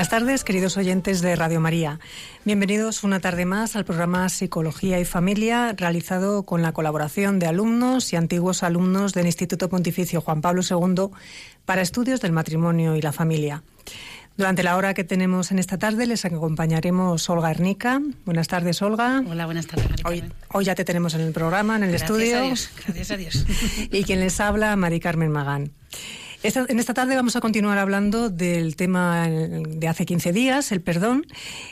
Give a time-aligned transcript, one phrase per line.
[0.00, 2.00] Buenas tardes, queridos oyentes de Radio María.
[2.46, 8.10] Bienvenidos una tarde más al programa Psicología y Familia, realizado con la colaboración de alumnos
[8.14, 11.10] y antiguos alumnos del Instituto Pontificio Juan Pablo II
[11.66, 13.62] para estudios del matrimonio y la familia.
[14.38, 18.00] Durante la hora que tenemos en esta tarde les acompañaremos Olga Ernica.
[18.24, 19.22] Buenas tardes, Olga.
[19.28, 19.86] Hola, buenas tardes.
[20.06, 22.38] Hoy, hoy, ya te tenemos en el programa, en el gracias estudio.
[22.38, 23.44] A Dios, gracias a Dios.
[23.92, 25.72] y quien les habla, Mari Carmen Magán.
[26.42, 31.26] En esta tarde vamos a continuar hablando del tema de hace 15 días, el perdón.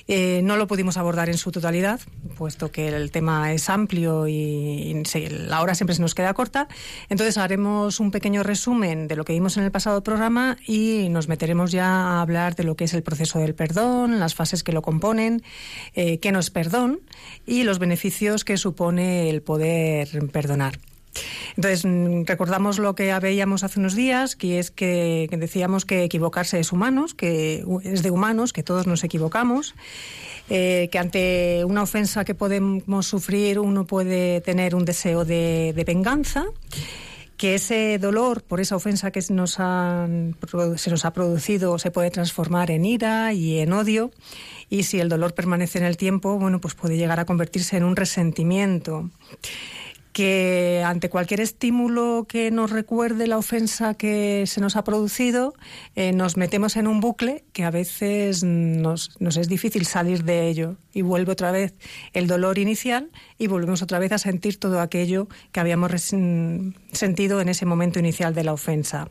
[0.09, 2.01] Eh, no lo pudimos abordar en su totalidad,
[2.37, 6.69] puesto que el tema es amplio y, la hora siempre se nos queda corta.
[7.09, 11.29] Entonces haremos un pequeño resumen de lo que vimos en el pasado programa y nos
[11.29, 14.73] meteremos ya a hablar de lo que es el proceso del perdón, las fases que
[14.73, 15.43] lo componen,
[15.95, 17.01] eh, qué no es perdón
[17.47, 20.79] y los beneficios que supone el poder perdonar.
[21.57, 26.61] Entonces, mm, recordamos lo que veíamos hace unos días, que es que, decíamos que equivocarse
[26.61, 29.75] es humanos, que es de humanos, que todos nos equivocamos,
[30.51, 35.85] eh, que ante una ofensa que podemos sufrir uno puede tener un deseo de, de
[35.85, 36.47] venganza
[37.39, 40.37] que ese dolor por esa ofensa que nos han,
[40.77, 44.11] se nos ha producido se puede transformar en ira y en odio.
[44.69, 47.85] Y si el dolor permanece en el tiempo, bueno, pues puede llegar a convertirse en
[47.85, 49.09] un resentimiento
[50.19, 55.55] que ante cualquier estímulo que nos recuerde la ofensa que se nos ha producido,
[55.95, 60.49] eh, nos metemos en un bucle que a veces nos, nos, es difícil salir de
[60.49, 61.73] ello y vuelve otra vez
[62.15, 67.49] el dolor inicial y volvemos otra vez a sentir todo aquello que habíamos sentido en
[67.49, 69.09] ese momento inicial de la ofensa.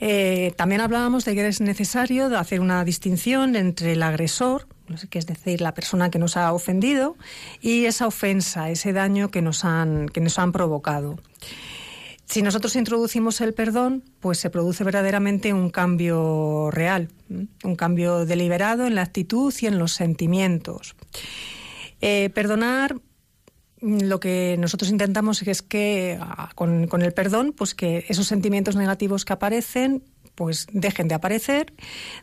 [0.00, 4.66] Eh, también hablábamos de que es necesario hacer una distinción entre el agresor,
[5.10, 7.16] que es decir, la persona que nos ha ofendido,
[7.60, 11.18] y esa ofensa, ese daño que nos han, que nos han provocado.
[12.24, 18.86] Si nosotros introducimos el perdón, pues se produce verdaderamente un cambio real, un cambio deliberado
[18.86, 20.96] en la actitud y en los sentimientos.
[22.00, 22.96] Eh, perdonar
[23.82, 26.18] lo que nosotros intentamos es que
[26.54, 30.04] con, con, el perdón, pues que esos sentimientos negativos que aparecen,
[30.34, 31.74] pues dejen de aparecer,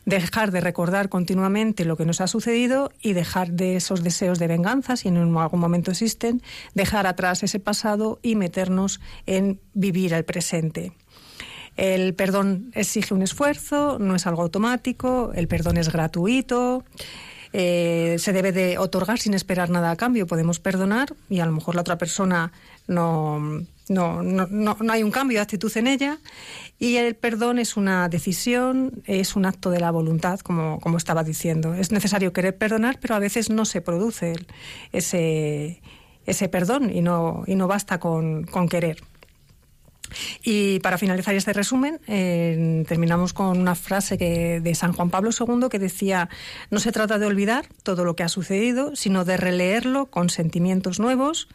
[0.04, 4.48] dejar de recordar continuamente lo que nos ha sucedido y dejar de esos deseos de
[4.48, 6.42] venganza, si en algún momento existen,
[6.74, 10.92] dejar atrás ese pasado y meternos en vivir el presente.
[11.76, 16.84] El perdón exige un esfuerzo, no es algo automático, el perdón es gratuito.
[17.52, 20.26] Eh, se debe de otorgar sin esperar nada a cambio.
[20.26, 22.52] Podemos perdonar y a lo mejor la otra persona
[22.86, 23.40] no,
[23.88, 26.18] no, no, no, hay un cambio de actitud en ella.
[26.78, 31.24] Y el perdón es una decisión, es un acto de la voluntad, como, como estaba
[31.24, 31.74] diciendo.
[31.74, 34.34] Es necesario querer perdonar, pero a veces no se produce
[34.92, 35.82] ese,
[36.26, 38.98] ese perdón y no, y no basta con, con querer.
[40.42, 45.30] Y para finalizar este resumen, eh, terminamos con una frase que, de San Juan Pablo
[45.38, 46.28] II que decía,
[46.70, 51.00] no se trata de olvidar todo lo que ha sucedido, sino de releerlo con sentimientos
[51.00, 51.48] nuevos,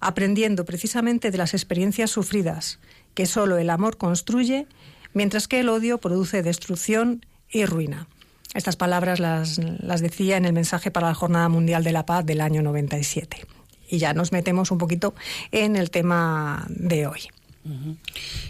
[0.00, 2.78] aprendiendo precisamente de las experiencias sufridas,
[3.14, 4.66] que solo el amor construye,
[5.14, 8.08] mientras que el odio produce destrucción y ruina.
[8.54, 12.26] Estas palabras las, las decía en el mensaje para la Jornada Mundial de la Paz
[12.26, 13.46] del año 97.
[13.88, 15.14] Y ya nos metemos un poquito
[15.52, 17.20] en el tema de hoy.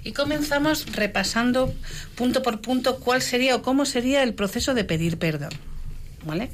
[0.04, 1.72] Y comenzamos repasando
[2.14, 5.52] punto por punto cuál sería o cómo sería el proceso de pedir perdón.
[6.24, 6.50] ¿Vale?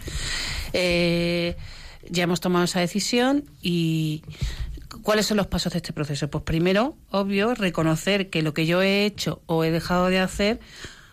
[0.73, 1.57] Eh,
[2.09, 4.23] ya hemos tomado esa decisión y
[5.03, 6.29] ¿cuáles son los pasos de este proceso?
[6.29, 10.61] Pues primero, obvio, reconocer que lo que yo he hecho o he dejado de hacer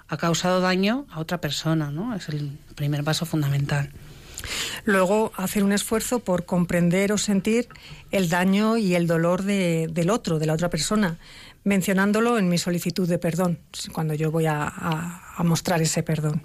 [0.07, 2.15] ha causado daño a otra persona, ¿no?
[2.15, 3.91] Es el primer paso fundamental.
[4.83, 7.67] Luego, hacer un esfuerzo por comprender o sentir
[8.11, 11.17] el daño y el dolor de, del otro, de la otra persona,
[11.63, 13.59] mencionándolo en mi solicitud de perdón,
[13.91, 16.43] cuando yo voy a, a, mostrar ese perdón.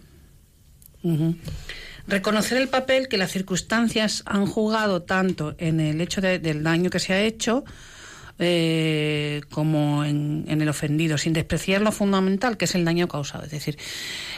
[2.07, 6.91] Reconocer el papel que las circunstancias han jugado tanto en el hecho de, del daño
[6.91, 7.65] que se ha hecho,
[8.39, 13.45] eh, como en, en, el ofendido, sin despreciar lo fundamental, que es el daño causado.
[13.45, 13.77] Es decir,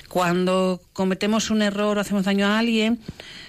[0.09, 3.01] cuando cometemos un error o hacemos daño a alguien,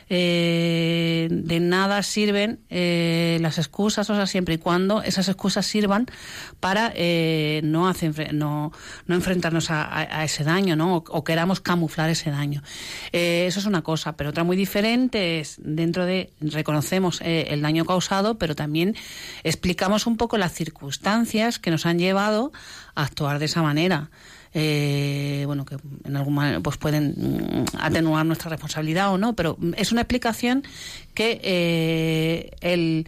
[0.09, 6.07] eh, de nada sirven eh, las excusas, o sea, siempre y cuando esas excusas sirvan
[6.59, 8.71] para eh, no, hacer, no,
[9.07, 10.97] no enfrentarnos a, ese daño, ¿no?
[10.97, 12.63] O, o queramos camuflar ese daño.
[13.11, 17.61] Eh, eso es una cosa, pero otra muy diferente es dentro de reconocemos eh, el
[17.61, 18.95] daño causado, pero también
[19.43, 22.51] explicamos un poco las circunstancias que nos han llevado
[22.95, 24.09] a actuar de esa manera.
[24.53, 29.57] Eh, bueno, que en algún momento pues pueden mm, atenuar nuestra responsabilidad o no, pero
[29.77, 30.63] es una explicación
[31.13, 33.07] que eh, el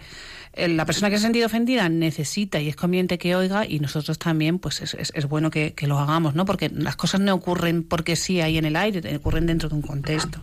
[0.56, 4.18] la persona que se ha sentido ofendida necesita y es conveniente que oiga y nosotros
[4.18, 6.45] también pues es, es, bueno que, que, lo hagamos, ¿no?
[6.45, 9.81] Porque las cosas no ocurren porque sí ahí en el aire, ocurren dentro de un
[9.81, 10.41] contexto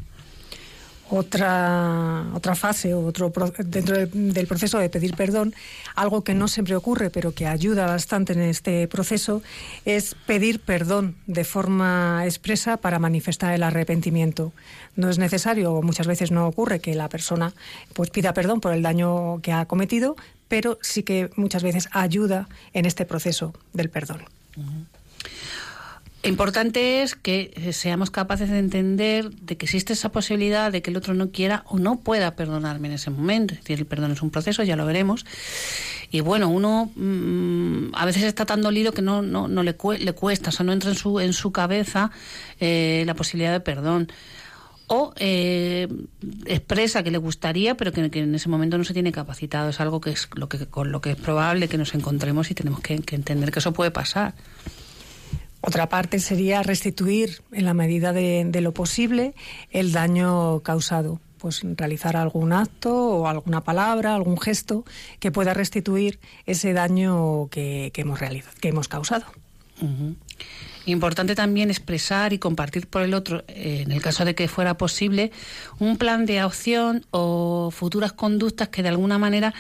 [1.15, 5.55] otra, otra fase, otro dentro del, proceso de pedir perdón,
[5.95, 9.43] algo que no siempre ocurre, pero que ayuda bastante en este proceso,
[9.85, 14.55] es pedir perdón de forma expresa para manifestar el arrepentimiento.
[14.97, 17.53] No es necesario, o muchas veces no ocurre, que la persona
[17.93, 20.17] pues pida perdón por el daño que ha cometido,
[20.49, 24.23] pero sí que muchas veces ayuda en este proceso del perdón.
[26.25, 30.91] Importante es que eh, seamos capaces de entender de que existe esa posibilidad de que
[30.91, 33.55] el otro no quiera o no pueda perdonarme en ese momento.
[33.55, 35.27] Es decir, el perdón es un proceso, ya lo veremos.
[36.13, 40.13] Y bueno, uno mm, a veces está tan dolido que no, no, no le, le,
[40.13, 42.13] cuesta, o sea, no entra en su, en su cabeza
[42.61, 44.13] eh, la posibilidad de perdón.
[44.87, 45.89] O eh,
[46.47, 49.71] expresa que le gustaría, pero que, en ese momento no se tiene capacitado.
[49.71, 52.55] Es algo que es lo que, con lo que es probable que nos encontremos y
[52.55, 54.35] tenemos que entender que eso puede pasar.
[55.63, 59.35] Otra parte sería restituir, en la medida de, lo posible,
[59.71, 64.85] el daño causado pues realizar algún acto o alguna palabra, algún gesto
[65.19, 69.25] que pueda restituir ese daño que, hemos realizado, que hemos causado.
[70.87, 75.31] Importante también expresar y compartir por el otro, en el caso de que fuera posible,
[75.79, 79.55] un plan de acción o futuras conductas que de alguna manera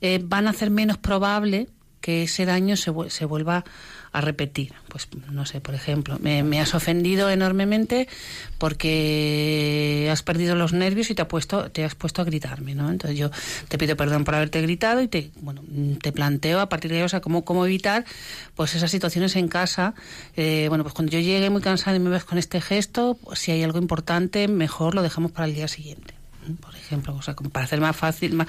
[0.00, 1.68] eh, van a hacer menos probable
[2.00, 3.64] que ese daño se, se vuelva
[4.14, 4.72] a repetir.
[4.88, 8.06] Pues no sé, por ejemplo, me, has ofendido enormemente
[8.58, 12.90] porque has perdido los nervios y te, ha puesto, te has puesto a gritarme, ¿no?
[12.90, 13.30] Entonces yo
[13.66, 15.62] te pido perdón por haberte gritado y te, bueno,
[16.00, 18.04] te planteo a partir de ahí, o sea, cómo, cómo evitar
[18.54, 19.94] pues esas situaciones en casa.
[20.36, 23.40] Eh, bueno, pues cuando yo llegue muy cansada y me ves con este gesto, pues,
[23.40, 26.14] si hay algo importante, mejor lo dejamos para el día siguiente
[26.60, 28.48] por ejemplo, o sea, para hacer más fácil, más,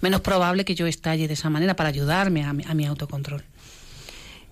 [0.00, 3.44] menos probable que yo estalle de esa manera para ayudarme a mi autocontrol.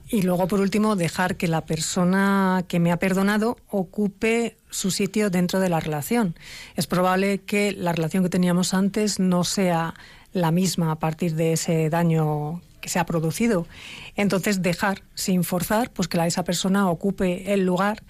[0.08, 5.30] Y luego, por último, dejar que la persona que me ha perdonado ocupe su sitio
[5.30, 6.34] dentro de la relación.
[6.76, 9.94] Es probable que la relación que teníamos antes no sea
[10.32, 13.66] la misma a partir de ese daño que se ha producido.
[14.14, 18.02] Entonces, dejar, sin forzar, pues que esa persona ocupe el lugar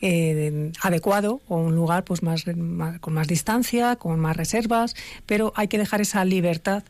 [0.00, 2.44] eh, adecuado o un lugar pues más,
[3.00, 4.94] con más distancia, con más reservas,
[5.26, 6.82] pero hay que dejar esa libertad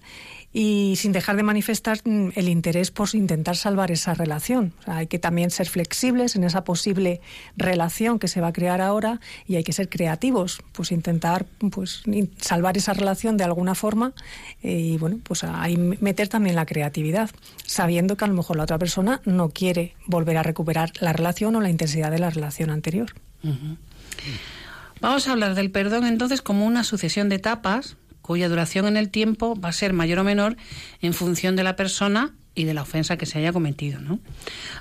[0.52, 4.72] y sin dejar de manifestar mm, el interés por intentar salvar esa relación.
[4.86, 7.20] hay que también ser flexibles en esa posible
[7.56, 12.02] relación que se va a crear ahora y hay que ser creativos, pues intentar pues
[12.40, 14.12] salvar esa relación de alguna forma
[14.62, 17.30] eh, y bueno, pues ahí meter también la creatividad,
[17.64, 21.56] sabiendo que a lo mejor la otra persona no quiere volver a recuperar la relación
[21.56, 23.12] o la intensidad de la relación anterior.
[25.00, 29.10] Vamos a hablar del perdón entonces como una sucesión de etapas cuya duración en el
[29.10, 30.56] tiempo va a ser mayor o menor
[31.00, 34.00] en función de la persona y de la ofensa que se haya cometido.
[34.00, 34.20] ¿no?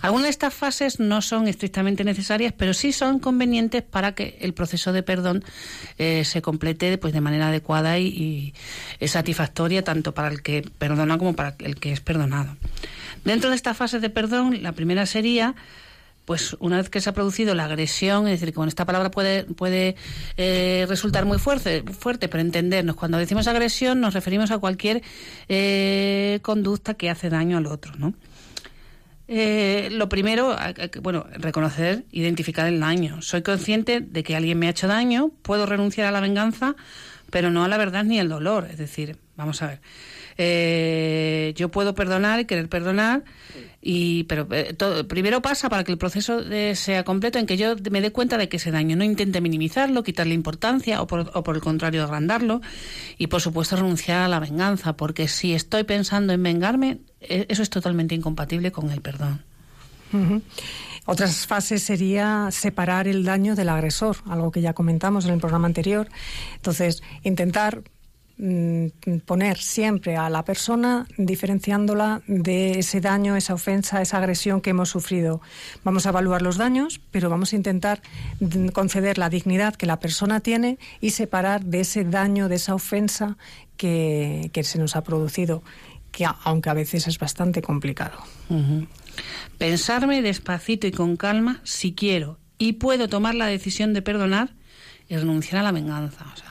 [0.01, 4.53] Algunas de estas fases no son estrictamente necesarias, pero sí son convenientes para que el
[4.53, 5.43] proceso de perdón
[5.97, 8.53] eh, se complete pues, de manera adecuada y,
[8.99, 12.55] y, satisfactoria tanto para el que perdona como para el que es perdonado.
[13.23, 15.55] Dentro de estas fases de perdón, la primera sería
[16.31, 19.43] pues una vez que se ha producido la agresión, es decir, con esta palabra puede,
[19.43, 19.97] puede
[20.37, 25.01] eh, resultar muy fuerte, fuerte, pero entendernos, cuando decimos agresión nos referimos a cualquier
[25.49, 28.13] eh, conducta que hace daño al otro, ¿no?
[29.27, 30.55] Eh, lo primero,
[31.01, 33.21] bueno, reconocer, identificar el daño.
[33.21, 36.77] Soy consciente de que alguien me ha hecho daño, puedo renunciar a la venganza,
[37.29, 38.69] pero no a la verdad ni al dolor.
[38.71, 39.81] Es decir, vamos a ver,
[40.43, 43.23] eh, yo puedo perdonar y querer perdonar,
[43.79, 44.75] y pero eh,
[45.07, 46.41] primero pasa para que el proceso
[46.73, 50.03] sea completo en que yo me dé cuenta de que ese daño no intente minimizarlo,
[50.03, 52.61] quitarle importancia o por, el contrario agrandarlo
[53.19, 57.61] y por supuesto renunciar a la venganza, porque si estoy pensando en vengarme, e, eso
[57.61, 59.43] es totalmente incompatible con el perdón.
[61.05, 65.67] Otras fases sería separar el daño del agresor, algo que ya comentamos en el programa
[65.67, 66.09] anterior.
[66.55, 67.83] Entonces, intentar
[69.25, 74.89] poner siempre a la persona diferenciándola de ese daño, esa ofensa, esa agresión que hemos
[74.89, 75.41] sufrido.
[75.83, 78.01] Vamos a evaluar los daños, pero vamos a intentar
[78.39, 82.73] mm, conceder la dignidad que la persona tiene y separar de ese daño, de esa
[82.73, 83.37] ofensa
[83.77, 85.63] que, se nos ha producido,
[86.11, 88.17] que aunque a veces es bastante complicado.
[89.57, 94.53] Pensarme despacito y con calma si quiero y puedo tomar la decisión de perdonar
[95.09, 96.25] y renunciar a la venganza.
[96.33, 96.50] O sea,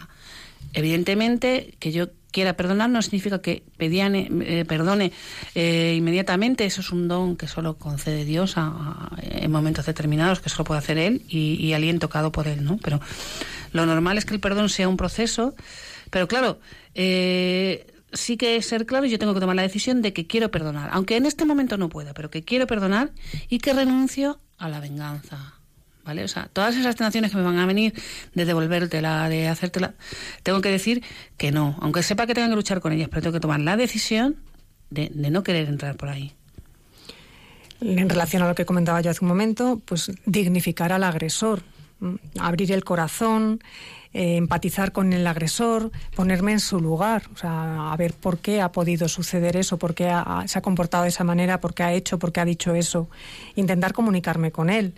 [0.72, 5.12] Evidentemente que yo quiera perdonar no significa que pediane, eh, perdone
[5.54, 6.64] eh, inmediatamente.
[6.64, 10.78] Eso es un don que solo concede Dios a, en momentos determinados, que solo puede
[10.78, 12.78] hacer Él y, y, alguien tocado por Él, ¿no?
[12.78, 13.00] Pero
[13.72, 15.54] lo normal es que el perdón sea un proceso.
[16.10, 16.60] Pero claro,
[16.94, 20.90] eh, sí que ser claro, yo tengo que tomar la decisión de que quiero perdonar,
[20.92, 23.12] aunque en este momento no pueda, pero que quiero perdonar
[23.48, 25.59] y que renuncio a la venganza.
[26.18, 27.94] O sea, todas esas tentaciones que me van a venir
[28.34, 29.94] de devolvértela, de hacértela,
[30.42, 31.02] tengo que decir
[31.36, 33.76] que no, aunque sepa que tengo que luchar con ellas, pero tengo que tomar la
[33.76, 34.36] decisión
[34.90, 36.32] de, de no querer entrar por ahí.
[37.80, 41.62] En relación a lo que comentaba yo hace un momento, pues dignificar al agresor,
[42.38, 43.60] abrir el corazón,
[44.12, 48.60] eh, empatizar con el agresor, ponerme en su lugar, o sea, a ver por qué
[48.60, 51.84] ha podido suceder eso, por qué ha, se ha comportado de esa manera, por qué
[51.84, 53.08] ha hecho, por qué ha dicho eso,
[53.54, 54.94] intentar comunicarme con él.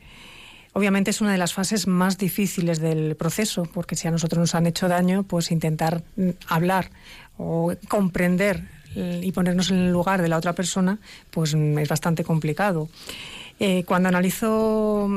[0.75, 4.55] Obviamente es una de las fases más difíciles del proceso, porque si a nosotros nos
[4.55, 6.91] han hecho daño, pues intentar mm, hablar
[7.37, 10.99] o comprender eh, y ponernos en el lugar de la otra persona,
[11.31, 12.89] pues mm, es bastante complicado.
[13.61, 15.09] Eh, cuando analizo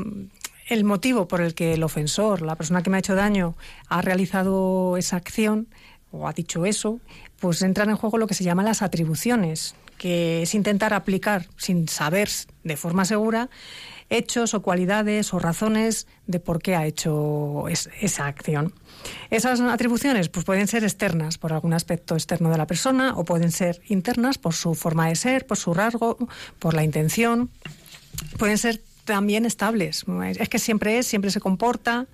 [0.68, 3.56] el motivo por el que el ofensor, la persona que me ha hecho daño,
[3.88, 5.68] ha realizado esa acción
[6.12, 7.00] o ha dicho eso,
[7.40, 11.88] pues entran en juego lo que se llama las atribuciones, que es intentar aplicar sin
[11.88, 12.30] saber
[12.64, 13.50] de forma segura
[14.10, 18.74] hechos o cualidades o razones de por qué ha hecho esa acción.
[19.30, 23.52] Esas atribuciones pues pueden ser externas por algún aspecto externo de la persona o pueden
[23.52, 26.18] ser internas por su forma de ser, por su rasgo,
[26.60, 27.50] por la intención.
[28.38, 30.06] Pueden ser también estables.
[30.38, 32.08] Es que siempre es, siempre se comporta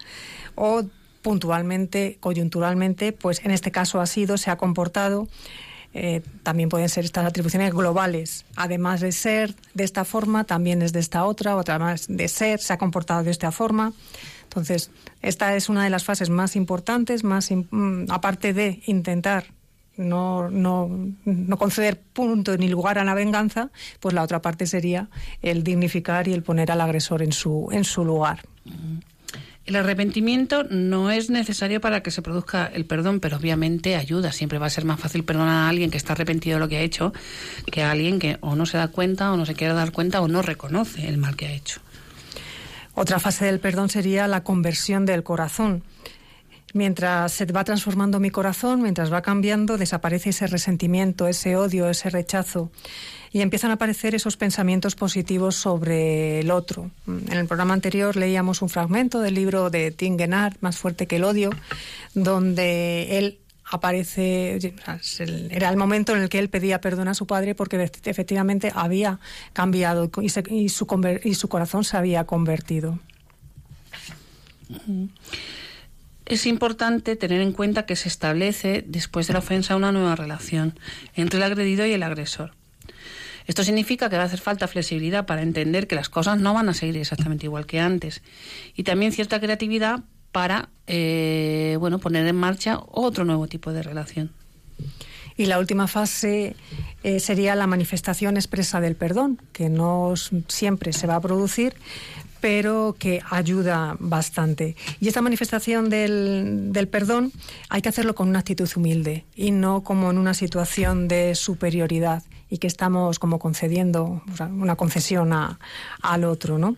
[0.56, 0.84] o
[1.22, 5.28] puntualmente, coyunturalmente, pues en este caso ha sido, se ha comportado.
[5.94, 8.46] Eh, también pueden ser estas atribuciones globales.
[8.56, 12.60] Además de ser de esta forma, también es de esta otra, otra más de ser,
[12.60, 13.94] se ha comportado de esta forma.
[14.44, 19.46] Entonces, esta es una de las fases más importantes, más mm, aparte de intentar
[19.98, 20.90] no, no,
[21.26, 23.70] no conceder punto ni lugar a la venganza,
[24.00, 25.10] pues la otra parte sería
[25.42, 28.42] el dignificar y el poner al agresor en su, en su lugar.
[29.72, 34.34] El arrepentimiento no es necesario para que se produzca el perdón, pero obviamente ayuda.
[34.34, 36.76] Siempre va a ser más fácil perdonar a alguien que está arrepentido de lo que
[36.76, 37.14] ha hecho
[37.72, 40.20] que a alguien que o no se da cuenta o no se quiere dar cuenta
[40.20, 41.80] o no reconoce el mal que ha hecho.
[42.96, 45.84] Otra fase del perdón sería la conversión del corazón.
[46.74, 52.10] Mientras se va transformando mi corazón, mientras va cambiando, desaparece ese resentimiento, ese odio, ese
[52.10, 52.72] rechazo.
[53.34, 56.92] Y empiezan a aparecer esos pensamientos positivos sobre el otro.
[57.08, 60.18] En el programa anterior leíamos un fragmento del libro de Tim
[60.60, 61.50] Más fuerte que el odio,
[62.14, 63.40] donde él
[63.72, 64.60] aparece,
[65.50, 69.20] era el momento en el que él pedía perdón a su padre porque efectivamente había
[69.54, 73.00] cambiado y, su, y su corazón se había convertido
[76.26, 80.80] es importante tener en cuenta que se establece después de la ofensa una nueva relación
[81.16, 82.54] entre el agredido y el agresor.
[83.48, 86.70] Esto significa que va a hacer falta flexibilidad para entender que las cosas no van
[86.70, 88.22] a seguir exactamente igual que antes
[88.76, 90.02] y también cierta creatividad
[90.32, 94.32] para eh, bueno poner en marcha otro nuevo tipo de relación.
[95.38, 96.56] Y la última fase
[97.04, 100.14] eh, sería la manifestación expresa del perdón, que no
[100.48, 101.74] siempre se va a producir,
[102.42, 104.76] pero que ayuda bastante.
[105.00, 107.32] Y esta manifestación del, del, perdón
[107.70, 112.24] hay que hacerlo con una actitud humilde y no como en una situación de superioridad
[112.50, 115.58] y que estamos como concediendo una concesión a,
[116.02, 116.76] al otro, ¿no?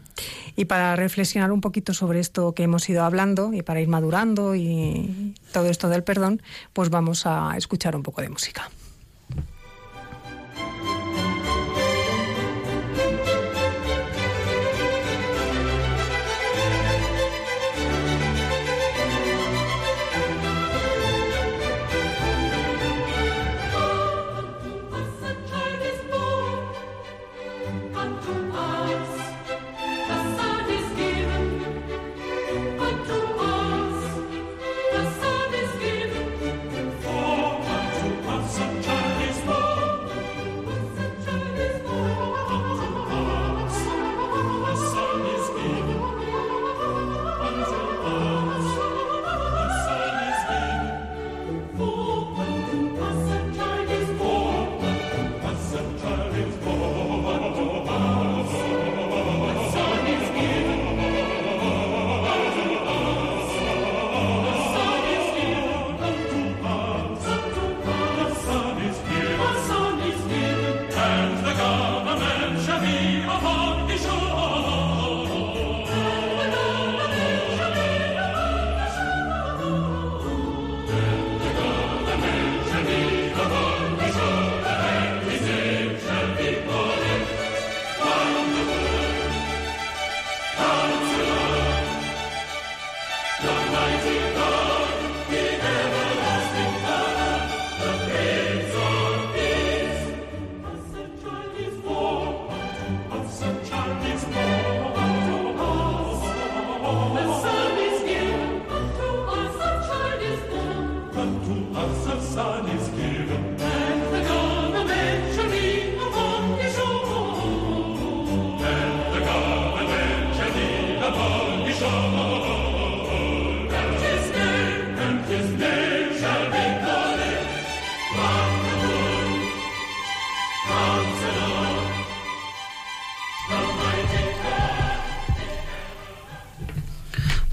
[0.55, 4.53] Y para reflexionar un poquito sobre esto que hemos ido hablando y para ir madurando
[4.53, 6.43] y todo esto del perdón,
[6.73, 8.69] pues vamos a escuchar un poco de música.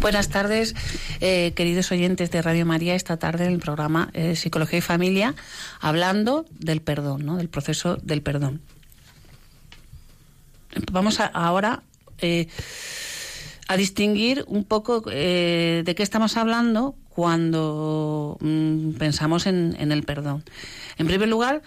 [0.00, 0.74] Buenas tardes,
[1.20, 5.34] eh, queridos oyentes de Radio María, esta tarde en el programa eh, Psicología y Familia,
[5.78, 7.36] hablando del perdón, ¿no?
[7.36, 8.62] del proceso del perdón.
[10.90, 11.82] Vamos ahora
[12.16, 12.48] eh,
[13.68, 20.44] a distinguir un poco de qué estamos hablando cuando mm, pensamos en, el perdón.
[20.96, 21.60] En primer lugar,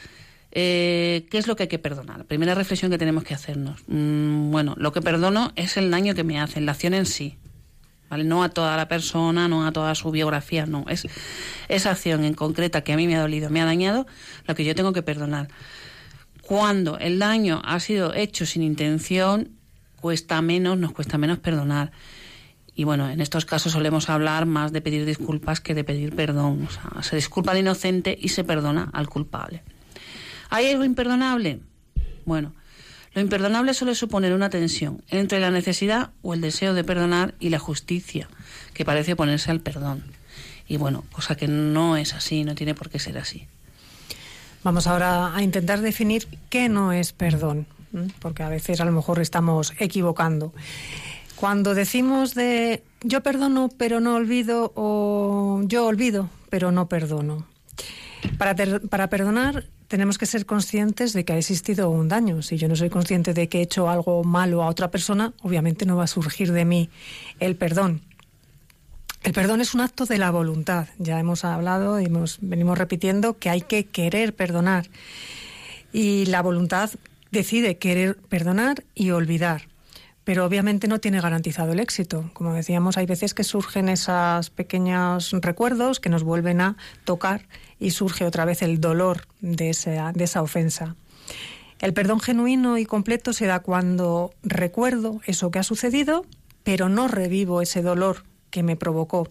[0.51, 2.17] ¿qué es lo que hay que perdonar?
[2.17, 3.81] La primera reflexión que tenemos que hacernos.
[3.85, 7.37] Mm, bueno, lo que perdono es el daño que me hacen, la acción en sí.
[8.17, 10.85] No a toda la persona, no a toda su biografía, no.
[10.87, 11.07] Es
[11.69, 14.05] esa acción en concreta que a mí me ha dolido, me ha dañado,
[14.47, 15.47] lo que yo tengo que perdonar.
[16.41, 19.49] Cuando el daño ha sido hecho sin intención,
[19.99, 21.91] cuesta menos, nos cuesta menos perdonar.
[22.75, 26.67] Y bueno, en estos casos solemos hablar más de pedir disculpas que de pedir perdón.
[26.67, 29.63] O sea, se disculpa al inocente y se perdona al culpable.
[30.49, 31.61] ¿Hay algo imperdonable?
[32.25, 32.53] Bueno,
[33.13, 37.49] lo imperdonable suele suponer una tensión entre la necesidad o el deseo de perdonar y
[37.49, 38.27] la justicia,
[38.73, 40.03] que parece oponerse al perdón.
[40.67, 43.47] Y bueno, cosa que no es así, no tiene por qué ser así.
[44.63, 47.67] Vamos ahora a intentar definir qué no es perdón,
[48.19, 50.53] porque a veces a lo mejor estamos equivocando.
[51.35, 57.45] Cuando decimos de yo perdono pero no olvido o yo olvido pero no perdono.
[58.37, 58.55] Para,
[58.89, 62.41] para perdonar tenemos que ser conscientes de que ha existido un daño.
[62.41, 65.85] Si yo no soy consciente de que he hecho algo malo a otra persona, obviamente
[65.85, 66.89] no va a surgir de mí
[67.39, 68.01] el perdón.
[69.23, 70.87] El perdón es un acto de la voluntad.
[70.97, 74.89] Ya hemos hablado y hemos, venimos repitiendo que hay que querer perdonar.
[75.93, 76.91] Y la voluntad
[77.31, 79.72] decide querer perdonar y olvidar.
[80.23, 82.29] Pero obviamente no tiene garantizado el éxito.
[82.33, 87.47] Como decíamos, hay veces que surgen esos pequeños recuerdos que nos vuelven a tocar
[87.79, 90.95] y surge otra vez el dolor de esa, de esa ofensa.
[91.79, 96.25] El perdón genuino y completo se da cuando recuerdo eso que ha sucedido,
[96.63, 99.27] pero no revivo ese dolor que me provocó.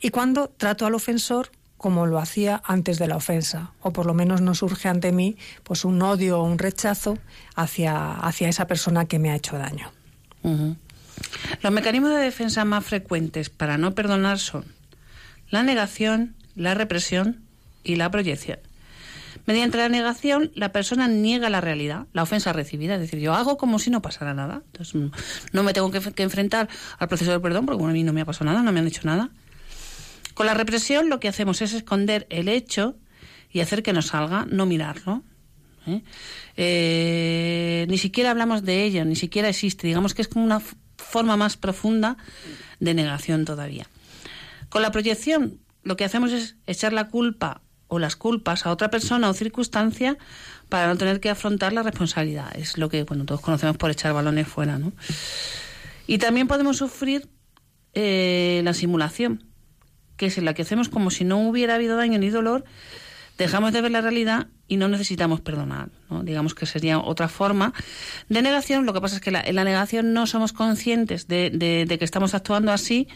[0.00, 4.12] Y cuando trato al ofensor como lo hacía antes de la ofensa, o por lo
[4.12, 7.16] menos no surge ante mí pues un odio o un rechazo
[7.54, 9.90] hacia, hacia esa persona que me ha hecho daño.
[10.42, 14.64] Los mecanismos de defensa más frecuentes para no perdonar son
[15.50, 17.42] la negación, la represión
[17.84, 18.58] y la proyección.
[19.46, 22.94] Mediante la negación, la persona niega la realidad, la ofensa recibida.
[22.94, 24.62] Es decir, yo hago como si no pasara nada.
[24.66, 25.10] Entonces, mm,
[25.52, 28.24] no me tengo que, enfrentar al proceso del perdón porque a mí no me ha
[28.24, 29.30] pasado nada, no me han hecho nada.
[30.34, 32.96] Con la represión, lo que hacemos es esconder el hecho
[33.52, 35.22] y hacer que no salga, no mirarlo.
[35.90, 36.02] ¿Eh?
[36.56, 39.86] Eh, ni siquiera hablamos de ello, ni siquiera existe.
[39.86, 40.60] Digamos que es como una
[40.96, 42.16] forma más profunda
[42.78, 43.86] de negación todavía.
[44.68, 48.90] Con la proyección, lo que hacemos es echar la culpa o las culpas a otra
[48.90, 50.16] persona o circunstancia
[50.68, 52.56] para no tener que afrontar la responsabilidad.
[52.56, 54.78] Es lo que bueno, todos conocemos por echar balones fuera.
[54.78, 54.92] ¿no?
[56.06, 57.28] Y también podemos sufrir
[57.94, 59.44] eh, la simulación,
[60.16, 62.64] que es en la que hacemos como si no hubiera habido daño ni dolor,
[63.44, 65.90] dejamos de ver la realidad y no necesitamos perdonar.
[66.22, 67.72] Digamos que sería otra forma
[68.28, 68.86] de negación.
[68.86, 72.34] Lo que pasa es que en la negación no somos conscientes de, de que estamos
[72.34, 73.08] actuando así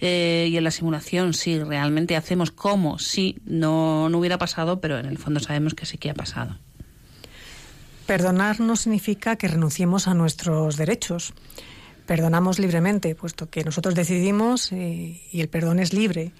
[0.00, 4.98] eh, y en la simulación sí, realmente hacemos como si no, no hubiera pasado, pero
[4.98, 6.58] en el fondo sabemos que sí que ha pasado.
[8.06, 11.32] Perdonar no significa que renunciemos a nuestros derechos.
[12.06, 16.32] Perdonamos libremente, puesto que nosotros decidimos eh, y el perdón es libre.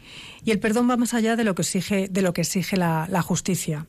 [0.45, 3.23] Y el perdón va más allá de lo que exige, de lo que exige la,
[3.23, 3.87] justicia.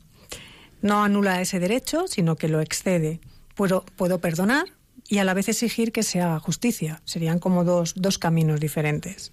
[0.81, 3.19] No anula ese derecho, sino que lo excede.
[3.55, 4.65] Puedo, puedo perdonar,
[5.07, 7.01] y a la vez exigir que sea justicia.
[7.05, 9.31] Serían como dos, dos caminos diferentes.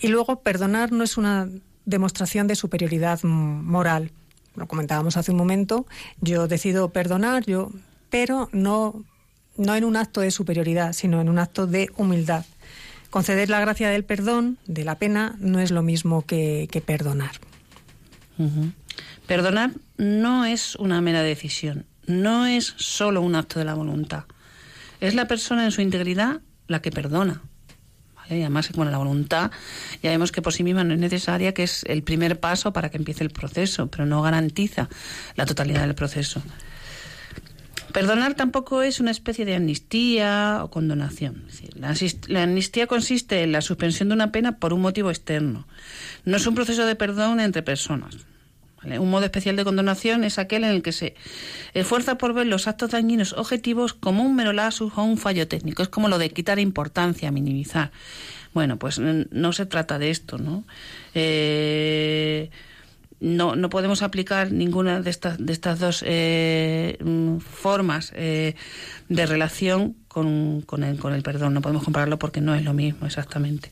[0.00, 1.48] Y luego, perdonar no es una
[1.84, 4.12] demostración de superioridad moral.
[4.54, 5.86] Lo comentábamos hace un momento.
[6.20, 7.70] Yo decido perdonar, yo,
[8.10, 9.04] pero no,
[9.60, 12.44] no en un acto de superioridad, sino en un acto de humildad.
[13.10, 17.32] Conceder la gracia del perdón, de la pena, no es lo mismo que, perdonar.
[19.26, 24.24] Perdonar no es una mera decisión, no es solo un acto de la voluntad.
[25.00, 27.42] Es la persona en su integridad la que perdona.
[28.30, 29.50] Y además, con la voluntad,
[30.02, 32.88] ya vemos que por sí misma no es necesaria, que es el primer paso para
[32.88, 34.88] que empiece el proceso, pero no garantiza
[35.34, 36.40] la totalidad del proceso.
[37.92, 41.44] Perdonar tampoco es una especie de amnistía o condonación.
[41.74, 45.66] la, amnistía consiste en la suspensión de una pena por un motivo externo.
[46.24, 48.16] No es un proceso de perdón entre personas.
[48.82, 51.14] Un modo especial de condonación es aquel en el que se
[51.74, 55.82] esfuerza por ver los actos dañinos objetivos como un mero lasus o un fallo técnico.
[55.82, 57.90] Es como lo de quitar importancia, minimizar.
[58.54, 60.64] Bueno, pues no se trata de esto, ¿no?
[61.14, 62.50] Eh,
[63.20, 68.54] no, no podemos aplicar ninguna de estas, de estas dos eh, mm, formas eh,
[69.08, 71.54] de relación con, con, el, con el perdón.
[71.54, 73.70] No podemos compararlo porque no es lo mismo exactamente.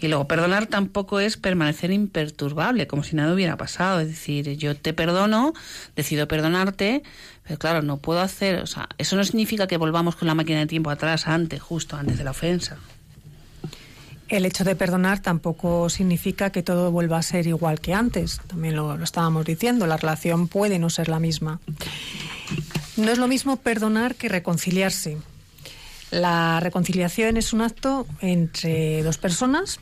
[0.00, 4.00] Y luego, perdonar tampoco es permanecer imperturbable, como si nada hubiera pasado.
[4.00, 5.54] Es decir, yo te perdono,
[5.96, 7.02] decido perdonarte,
[7.42, 8.60] pero claro, no puedo hacer.
[8.60, 11.96] O sea, eso no significa que volvamos con la máquina de tiempo atrás, antes, justo
[11.96, 12.76] antes de la ofensa.
[14.28, 18.40] El hecho de perdonar tampoco significa que todo vuelva a ser igual que antes.
[18.46, 21.60] También lo, estábamos diciendo, la relación puede no ser la misma.
[22.96, 25.18] No es lo mismo perdonar que reconciliarse.
[26.10, 29.80] La reconciliación es un acto entre dos personas,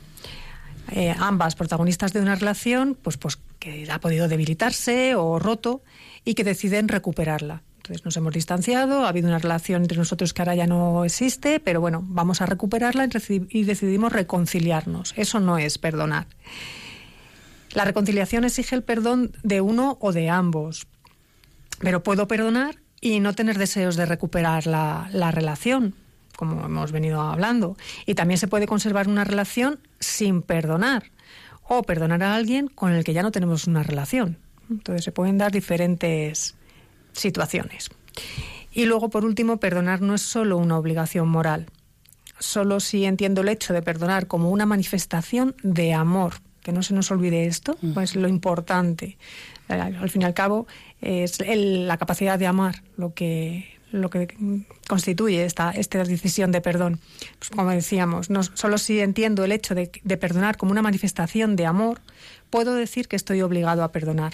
[0.91, 5.81] eh, ambas protagonistas de una relación, pues, pues que ha podido debilitarse o roto
[6.25, 7.61] y que deciden recuperarla.
[7.83, 11.59] Entonces nos hemos distanciado, ha habido una relación entre nosotros que ahora ya no existe,
[11.59, 13.09] pero bueno, vamos a recuperarla
[13.49, 15.13] y decidimos reconciliarnos.
[15.17, 16.27] Eso no es perdonar.
[17.73, 20.87] La reconciliación exige el perdón de uno o de ambos,
[21.79, 25.93] pero puedo perdonar y no tener deseos de recuperar la, la relación,
[26.37, 27.75] como hemos venido hablando.
[28.05, 31.11] Y también se puede conservar una relación sin perdonar
[31.67, 34.37] o perdonar a alguien con el que ya no tenemos una relación.
[34.69, 36.55] Entonces se pueden dar diferentes
[37.13, 37.89] situaciones.
[38.71, 41.67] Y luego, por último, perdonar no es solo una obligación moral.
[42.39, 46.93] Solo si entiendo el hecho de perdonar como una manifestación de amor, que no se
[46.93, 47.93] nos olvide esto, mm.
[47.93, 49.17] pues lo importante.
[49.69, 50.67] Eh, al fin y al cabo,
[51.01, 54.35] es la capacidad de amar lo que, lo que
[54.87, 56.99] constituye esta, esta decisión de perdón.
[57.37, 61.55] Pues como decíamos, no, solo si entiendo el hecho de, de perdonar como una manifestación
[61.55, 62.01] de amor,
[62.49, 64.33] puedo decir que estoy obligado a perdonar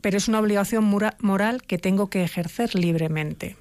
[0.00, 3.56] pero es una obligación moral que tengo que ejercer libremente.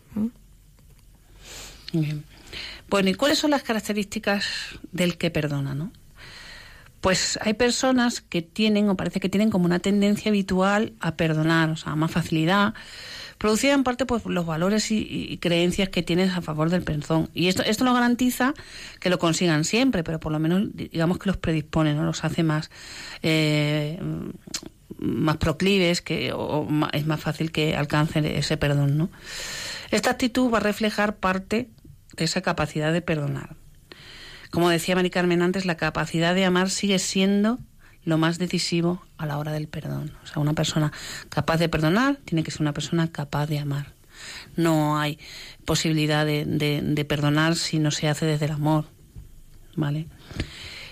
[2.90, 4.46] Bueno, ¿y cuáles son las características
[4.92, 5.92] del que perdona, no?
[7.02, 11.70] Pues hay personas que tienen, o parece que tienen como una tendencia habitual a perdonar,
[11.70, 12.74] o sea, más facilidad,
[13.38, 17.30] producida en parte por los valores y, creencias que tienes a favor del perdón.
[17.34, 18.54] Y esto, esto no garantiza
[19.00, 22.04] que lo consigan siempre, pero por lo menos digamos que los predispone, ¿no?
[22.04, 22.72] Los hace más
[23.22, 24.00] eh,
[24.98, 29.10] más proclives que o es más fácil que alcancen ese perdón, ¿no?
[29.92, 31.70] Esta actitud va a reflejar parte
[32.16, 33.56] de esa capacidad de perdonar.
[34.50, 37.60] Como decía Mari Carmen antes, la capacidad de amar sigue siendo
[38.04, 40.14] lo más decisivo a la hora del perdón.
[40.24, 40.92] O sea, una persona
[41.30, 43.94] capaz de perdonar tiene que ser una persona capaz de amar.
[44.56, 45.20] No hay
[45.66, 48.86] posibilidad de, de perdonar si no se hace desde el amor.
[49.76, 50.08] ¿Vale?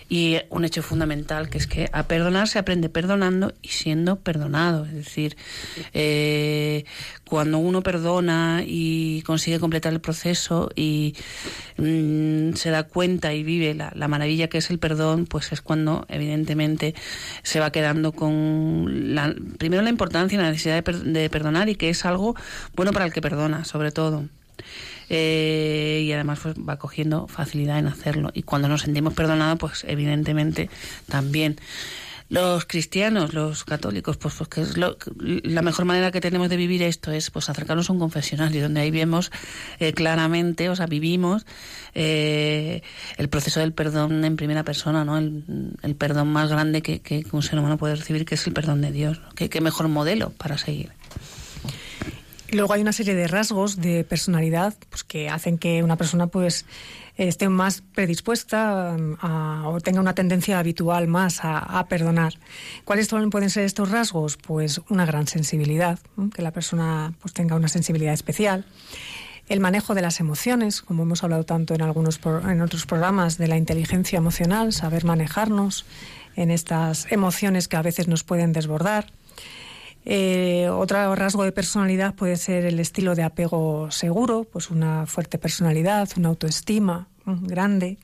[0.07, 4.85] Y un hecho fundamental que es que a perdonar se aprende perdonando y siendo perdonado.
[4.85, 5.35] Es decir,
[5.93, 6.85] eh,
[7.27, 11.15] cuando uno perdona y consigue completar el proceso y
[11.77, 16.05] mm, se da cuenta y vive la, maravilla que es el perdón, pues es cuando
[16.09, 16.93] evidentemente
[17.41, 21.75] se va quedando con la, primero la importancia y la necesidad de, de perdonar y
[21.75, 22.35] que es algo
[22.75, 24.25] bueno para el que perdona, sobre todo.
[25.09, 28.31] Eh, y además pues, va cogiendo facilidad en hacerlo.
[28.33, 30.69] Y cuando nos sentimos perdonados, pues evidentemente
[31.07, 31.57] también.
[32.27, 36.81] Los cristianos, los católicos, pues, pues que es la mejor manera que tenemos de vivir
[36.81, 39.31] esto es pues acercarnos a un confesionario, donde ahí vemos
[39.79, 41.45] eh, claramente, o sea, vivimos
[41.93, 42.81] eh,
[43.17, 45.19] el proceso del perdón en primera persona, ¿no?
[45.19, 48.81] El, perdón más grande que, que, un ser humano puede recibir, que es el perdón
[48.81, 49.21] de Dios.
[49.35, 50.93] ¿Qué mejor modelo para seguir?
[52.55, 56.65] Luego hay una serie de rasgos de personalidad pues, que hacen que una persona pues
[57.17, 59.17] esté más predispuesta um,
[59.65, 62.35] o tenga una tendencia habitual más a, perdonar.
[62.85, 64.37] ¿Cuáles pueden ser estos rasgos?
[64.37, 65.99] Pues una gran sensibilidad,
[66.33, 68.65] que la persona pues tenga una sensibilidad especial.
[69.49, 73.49] El manejo de las emociones, como hemos hablado tanto en algunos en otros programas de
[73.49, 75.85] la inteligencia emocional, saber manejarnos
[76.37, 79.11] en estas emociones que a veces nos pueden desbordar
[80.05, 85.37] eh, otro rasgo de personalidad puede ser el estilo de apego seguro, pues una fuerte
[85.39, 87.97] personalidad, una autoestima grande.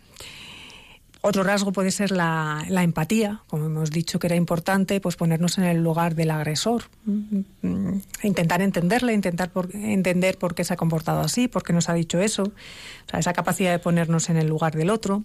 [1.23, 5.65] Otro rasgo puede ser la, empatía, como hemos dicho que era importante, pues ponernos en
[5.65, 6.85] el lugar del agresor,
[8.23, 12.19] intentar entenderle, intentar entender por qué se ha comportado así, por qué nos ha dicho
[12.19, 12.51] eso,
[13.13, 15.21] esa capacidad de ponernos en el lugar del otro.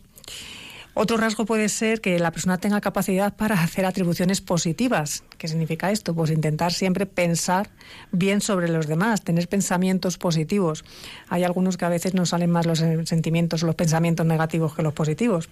[0.99, 5.25] Otro rasgo puede ser que la persona tenga capacidad para hacer atribuciones positivas.
[5.37, 6.15] ¿Qué significa esto?
[6.15, 7.69] Pues intentar siempre pensar
[8.13, 10.87] bien sobre los demás, tener pensamientos positivos.
[11.29, 14.95] Hay algunos que a veces nos salen más los sentimientos, los pensamientos negativos que los
[14.95, 15.51] positivos.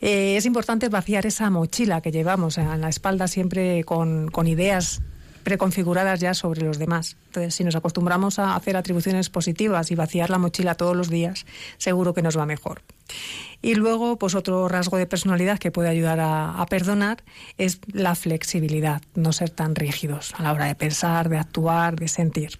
[0.00, 5.02] Eh, es importante vaciar esa mochila que llevamos en la espalda siempre con, con ideas
[5.44, 7.16] preconfiguradas ya sobre los demás.
[7.26, 11.46] Entonces, si nos acostumbramos a hacer atribuciones positivas y vaciar la mochila todos los días,
[11.78, 12.82] seguro que nos va mejor.
[13.62, 17.22] Y luego, pues otro rasgo de personalidad que puede ayudar a, perdonar
[17.58, 22.08] es la flexibilidad, no ser tan rígidos a la hora de pensar, de actuar, de
[22.08, 22.58] sentir.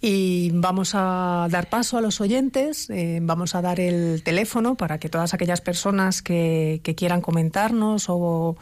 [0.00, 4.98] Y vamos a dar paso a los oyentes, eh, vamos a dar el teléfono para
[4.98, 8.56] que todas aquellas personas que, que quieran comentarnos o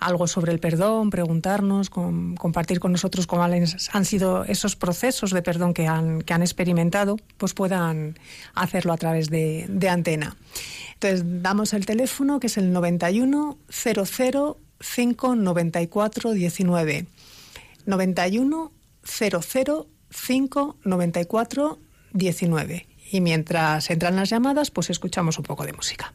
[0.00, 5.74] algo sobre el perdón, preguntarnos, compartir con nosotros cómo han sido esos procesos de perdón
[5.74, 8.18] que han, que han experimentado, pues puedan
[8.54, 10.36] hacerlo a través de, antena.
[10.94, 17.06] Entonces, damos el teléfono que es el 91 00 594 19.
[17.86, 18.72] 91
[19.04, 21.78] 00 594
[22.12, 22.86] 19.
[23.12, 26.12] Y mientras entran las llamadas, pues escuchamos un poco de música.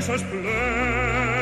[0.00, 1.33] faces blurred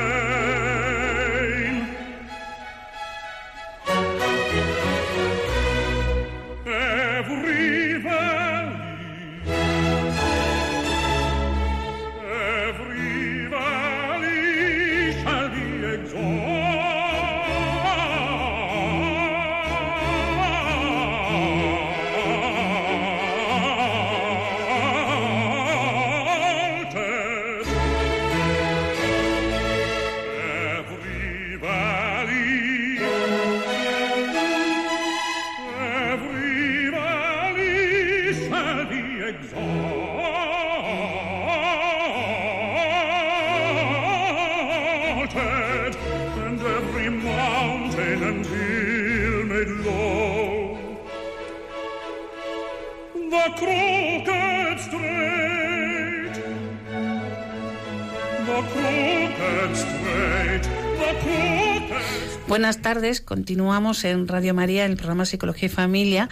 [62.72, 66.30] Buenas tardes, continuamos en Radio María, en el programa Psicología y Familia,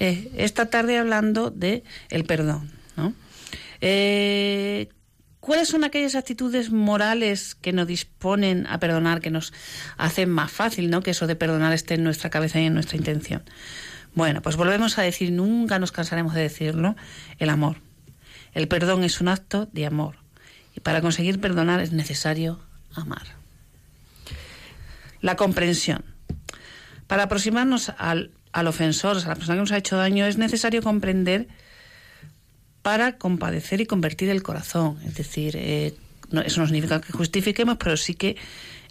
[0.00, 2.68] eh, esta tarde hablando de el perdón.
[3.80, 4.88] Eh,
[5.38, 9.52] ¿Cuáles son aquellas actitudes morales que nos disponen a perdonar, que nos
[9.98, 11.00] hacen más fácil, ¿no?
[11.00, 13.44] Que eso de perdonar esté en nuestra cabeza y en nuestra intención.
[14.16, 16.96] Bueno, pues volvemos a decir, nunca nos cansaremos de decirlo,
[17.38, 17.76] el amor.
[18.52, 20.16] El perdón es un acto de amor.
[20.74, 22.58] Y para conseguir perdonar es necesario
[22.96, 23.37] amar
[25.20, 26.04] la comprensión.
[27.06, 31.48] Para aproximarnos al, ofensor, a la persona que nos ha hecho daño, es necesario comprender
[32.82, 34.98] para compadecer y convertir el corazón.
[35.04, 35.94] Es decir, eh,
[36.44, 38.36] eso no significa que justifiquemos, pero sí que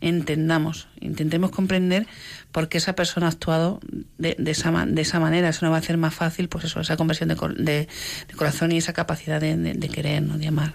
[0.01, 2.07] entendamos, intentemos comprender
[2.51, 3.79] por qué esa persona ha actuado
[4.17, 5.49] de, esa, de esa manera.
[5.49, 7.87] Eso nos va a hacer más fácil, pues eso, esa conversión de,
[8.35, 10.37] corazón y esa capacidad de, querer, ¿no?
[10.37, 10.73] de amar.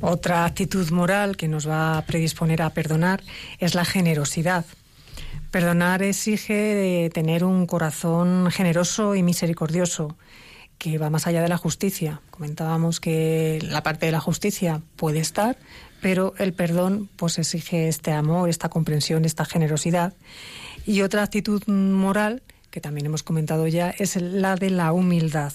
[0.00, 3.22] Otra actitud moral que nos va a predisponer a perdonar
[3.58, 4.64] es la generosidad.
[5.50, 10.16] Perdonar exige tener un corazón generoso y misericordioso,
[10.78, 12.20] que va más allá de la justicia.
[12.30, 15.56] Comentábamos que la parte de la justicia puede estar,
[16.02, 20.12] pero el perdón pues exige este amor, esta comprensión, esta generosidad.
[20.84, 25.52] Y otra actitud moral que también hemos comentado ya es la de la humildad.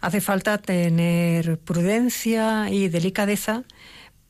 [0.00, 3.64] Hace falta tener prudencia y delicadeza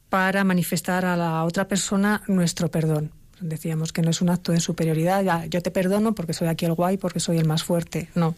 [0.09, 3.13] para manifestar a la otra persona nuestro perdón.
[3.41, 6.75] Decíamos que no es un acto de superioridad, yo te perdono porque soy aquí el
[6.75, 8.09] guay, porque soy el más fuerte.
[8.15, 8.35] No,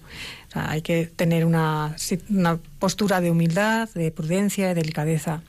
[0.53, 1.97] hay que tener una,
[2.31, 5.43] una postura de humildad, de prudencia y delicadeza.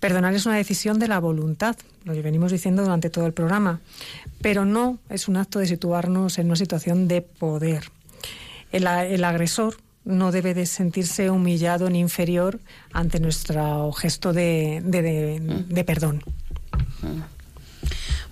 [0.00, 3.80] Perdonar es una decisión de la voluntad, lo venimos diciendo durante todo el programa,
[4.40, 7.84] pero no es un acto de situarnos en una situación de poder.
[8.72, 8.86] El
[9.22, 12.60] agresor no debe de sentirse humillado ni inferior
[12.92, 16.22] ante nuestro gesto de, de, perdón.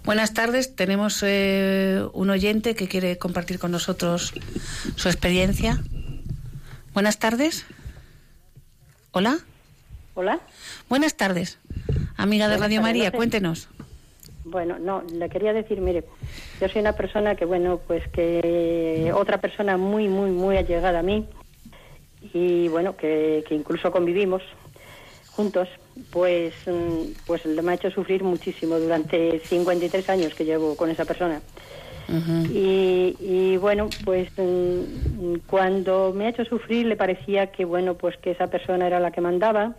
[0.05, 4.33] Buenas tardes, tenemos eh, un oyente que quiere compartir con nosotros
[4.97, 5.83] su experiencia.
[6.95, 7.67] Buenas tardes.
[9.13, 9.39] Hola.
[10.15, 10.41] Hola.
[10.89, 11.59] Buenas tardes,
[12.17, 13.69] amiga de Radio María, cuéntenos.
[14.45, 16.05] Bueno, no, le quería decir, mire,
[16.61, 21.03] yo soy una persona que, bueno, pues que otra persona muy, muy, muy allegada a
[21.03, 21.29] mí,
[22.33, 24.43] y bueno, que, incluso convivimos
[25.33, 25.69] juntos,
[26.11, 31.05] pues, mm, pues me ha hecho sufrir muchísimo durante 53 años que llevo con esa
[31.05, 31.41] persona.
[32.53, 38.33] y, bueno, pues mm, cuando me ha hecho sufrir le parecía que bueno, pues que
[38.33, 39.77] esa persona era la que mandaba.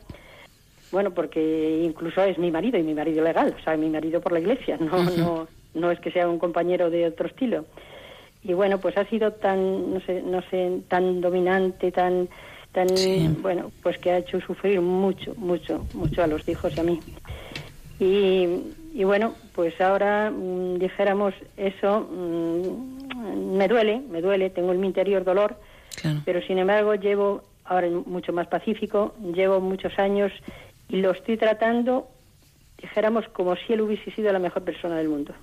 [0.91, 4.33] Bueno, porque incluso es mi marido y mi marido legal, o sea, mi marido por
[4.33, 7.65] la iglesia, no, no, no es que sea un compañero de otro estilo
[8.43, 12.27] y bueno pues ha sido tan no sé no sé tan dominante tan
[12.71, 16.83] tan bueno pues que ha hecho sufrir mucho mucho mucho a los hijos y a
[16.83, 17.01] mí.
[17.99, 18.47] Y,
[18.93, 24.87] y bueno pues ahora mm, dijéramos eso mm, me duele me duele tengo en mi
[24.87, 25.57] interior dolor
[26.25, 30.31] pero sin embargo llevo ahora mucho más pacífico llevo muchos años
[30.89, 32.07] y lo estoy tratando
[32.81, 35.35] dijéramos como si él hubiese sido la mejor persona del mundo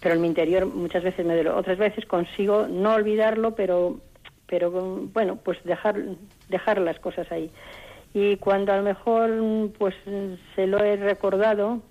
[0.00, 1.50] pero en mi interior muchas veces me duele.
[1.50, 4.00] Otras veces consigo no olvidarlo, pero,
[4.46, 6.00] pero bueno, pues dejar,
[6.48, 7.50] dejar las cosas ahí.
[8.14, 9.30] Y cuando a lo mejor
[9.76, 9.94] pues
[10.54, 11.82] se lo he recordado,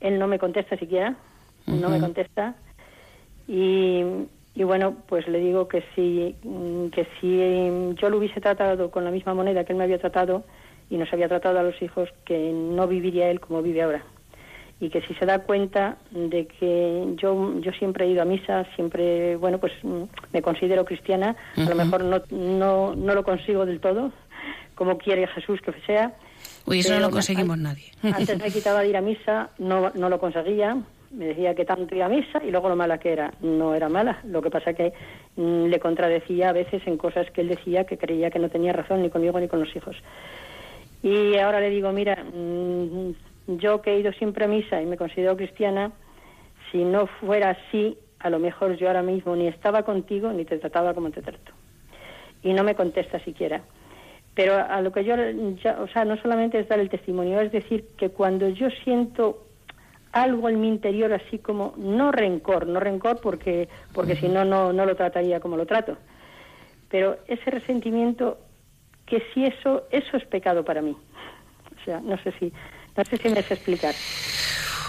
[0.00, 1.16] él no me contesta siquiera,
[1.66, 2.54] no me contesta.
[3.48, 4.02] Y,
[4.54, 6.36] y bueno, pues le digo que si,
[6.92, 10.44] que si yo lo hubiese tratado con la misma moneda que él me había tratado
[10.88, 14.04] y nos había tratado a los hijos, que no viviría él como vive ahora
[14.78, 18.64] y que si se da cuenta de que yo yo siempre he ido a misa,
[18.74, 23.64] siempre, bueno, pues mm, me considero cristiana, a lo mejor no, no, no lo consigo
[23.64, 24.12] del todo,
[24.74, 26.14] como quiere Jesús que sea.
[26.66, 27.90] Uy, eso no lo conseguimos nadie.
[28.02, 30.76] Antes me quitaba de ir a misa, no, no lo conseguía,
[31.10, 33.32] me decía que tanto iba a misa y luego lo mala que era.
[33.40, 34.92] No era mala, lo que pasa que
[35.36, 38.74] mm, le contradecía a veces en cosas que él decía que creía que no tenía
[38.74, 39.96] razón ni conmigo ni con los hijos.
[41.02, 43.12] Y ahora le digo, mira, mm,
[43.46, 45.92] yo que he ido siempre a misa y me considero cristiana,
[46.70, 50.58] si no fuera así, a lo mejor yo ahora mismo ni estaba contigo ni te
[50.58, 51.52] trataba como te trato.
[52.42, 53.62] Y no me contesta siquiera.
[54.34, 57.86] Pero a lo que yo, o sea, no solamente es dar el testimonio, es decir,
[57.96, 59.46] que cuando yo siento
[60.12, 64.72] algo en mi interior así como, no rencor, no rencor porque, porque si no, no,
[64.72, 65.96] no lo trataría como lo trato,
[66.90, 68.38] pero ese resentimiento,
[69.06, 70.96] que si eso, eso es pecado para mí.
[71.80, 72.52] O sea, no sé si,
[72.96, 73.94] no sé si me sé explicar.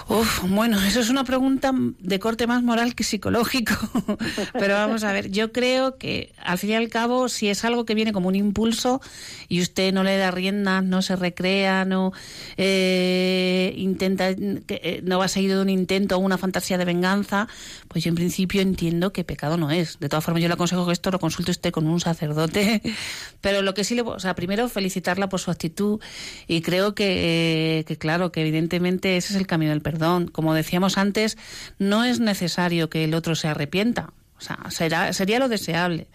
[0.10, 3.76] Uf, bueno, eso es una pregunta de corte más moral que psicológico.
[4.54, 7.84] Pero vamos a ver, yo creo que al fin y al cabo, si es algo
[7.84, 9.02] que viene como un impulso
[9.50, 12.13] y usted no le da rienda, no se recrea, no
[12.56, 17.50] eh, intenta, eh, no va seguido de un intento o una fantasía de venganza,
[17.90, 20.00] pues yo en principio entiendo que pecado no es.
[20.00, 22.82] De todas formas, yo le aconsejo que esto lo consulte usted con un sacerdote.
[23.42, 26.00] Pero lo que sí le, o sea, primero felicitarla por su actitud
[26.48, 29.96] y creo que, que claro, que evidentemente ese es el camino del perdón
[30.31, 31.37] como decíamos antes,
[31.79, 34.12] no es necesario que el otro se arrepienta.
[34.37, 36.08] O sea, será, sería lo deseable.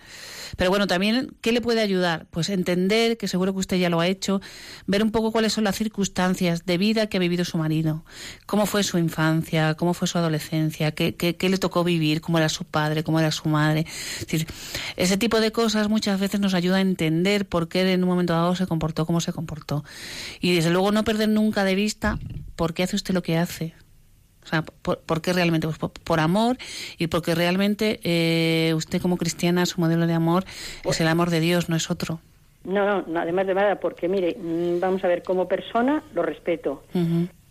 [0.57, 2.27] Pero bueno, también, ¿qué le puede ayudar?
[2.31, 4.41] Pues entender, que seguro que usted ya lo ha hecho,
[4.87, 8.05] ver un poco cuáles son las circunstancias de vida que ha vivido su marido,
[8.47, 12.49] cómo fue su infancia, cómo fue su adolescencia, qué, qué, le tocó vivir, cómo era
[12.49, 13.87] su padre, cómo era su madre.
[14.97, 18.33] Ese tipo de cosas muchas veces nos ayuda a entender por qué en un momento
[18.33, 19.85] dado se comportó como se comportó.
[20.41, 22.19] Y desde luego no perder nunca de vista
[22.57, 23.75] por qué hace usted lo que hace.
[24.45, 25.69] O sea, ¿por, qué realmente?
[25.69, 26.57] Pues por, amor
[26.99, 30.45] y porque realmente eh, usted como cristiana, su modelo de amor
[30.85, 32.21] es el amor de Dios, no es otro.
[32.65, 36.85] No, no, además de nada, porque mire, mm, vamos a ver, como persona lo respeto.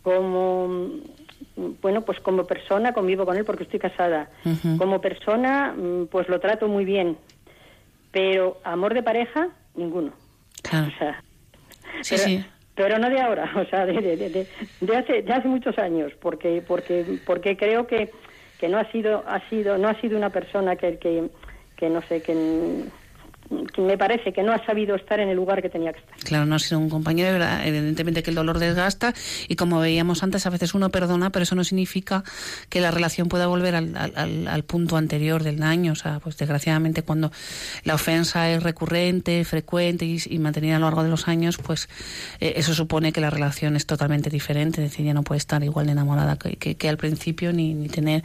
[0.02, 4.30] Como, mm, bueno, pues como persona convivo con él porque estoy casada.
[4.78, 7.16] Como persona, mm, pues lo trato muy bien.
[8.10, 10.12] Pero amor de pareja, ninguno.
[10.62, 10.88] Claro.
[10.94, 11.22] O sea,
[12.00, 12.44] Sí, pero, sí.
[12.74, 14.46] Pero no de ahora, o sea, de, de, de,
[14.80, 18.10] de hace, hace muchos años, porque, porque, porque creo que,
[18.58, 21.28] que no ha sido, ha sido, no ha sido una persona que, que,
[21.76, 22.34] que no sé, que
[23.78, 26.18] me parece que no ha sabido estar en el lugar que tenía que estar.
[26.18, 29.14] Claro, no ha sido un compañero, evidentemente que el dolor desgasta
[29.48, 32.24] y como veíamos antes, a veces uno perdona, pero eso no significa
[32.68, 35.92] que la relación pueda volver al, al, al punto anterior del daño.
[35.92, 37.32] O sea, pues desgraciadamente cuando
[37.84, 41.88] la ofensa es recurrente, frecuente y, y mantenida a lo largo de los años, pues
[42.40, 44.82] eh, eso supone que la relación es totalmente diferente.
[44.84, 47.74] Es decir, ya no puede estar igual de enamorada que, que, que al principio ni,
[47.74, 48.22] ni tener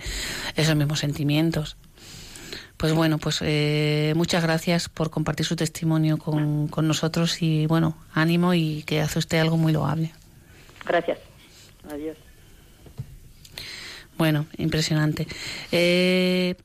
[0.55, 1.77] esos mismos sentimientos.
[2.77, 7.97] Pues bueno, pues eh, muchas gracias por compartir su testimonio con, con, nosotros y bueno,
[8.13, 10.11] ánimo y que hace usted algo muy loable.
[10.85, 11.17] Gracias.
[11.91, 12.17] Adiós.
[14.17, 15.27] Bueno, impresionante.
[15.71, 16.55] Eh,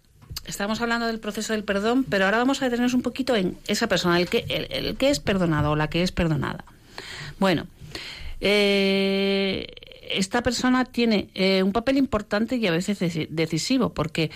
[0.45, 3.87] estamos hablando del proceso del perdón, pero ahora vamos a detenernos un poquito en esa
[3.87, 6.65] persona, el que, el, el que es perdonado o la que es perdonada.
[7.39, 7.67] Bueno,
[8.41, 9.67] eh,
[10.13, 12.99] esta persona tiene eh, un papel importante y a veces
[13.31, 14.31] decisivo, porque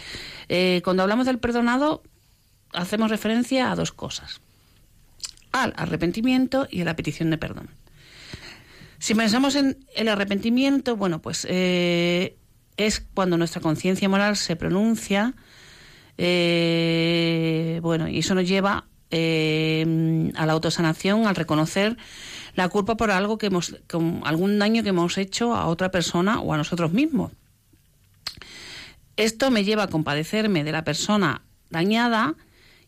[0.48, 2.02] eh, cuando hablamos del perdonado
[2.72, 4.40] hacemos referencia a dos cosas,
[5.52, 7.70] al arrepentimiento y a la petición de perdón.
[8.98, 12.36] Si pensamos en el arrepentimiento, bueno, pues eh,
[12.76, 15.34] es cuando nuestra conciencia moral se pronuncia,
[16.16, 21.96] bueno, y eso nos lleva a la autosanación, al reconocer
[22.56, 26.40] la culpa por algo que hemos, con algún daño que hemos hecho a otra persona
[26.40, 27.32] o a nosotros mismos.
[29.16, 32.34] Esto me lleva a compadecerme de la persona dañada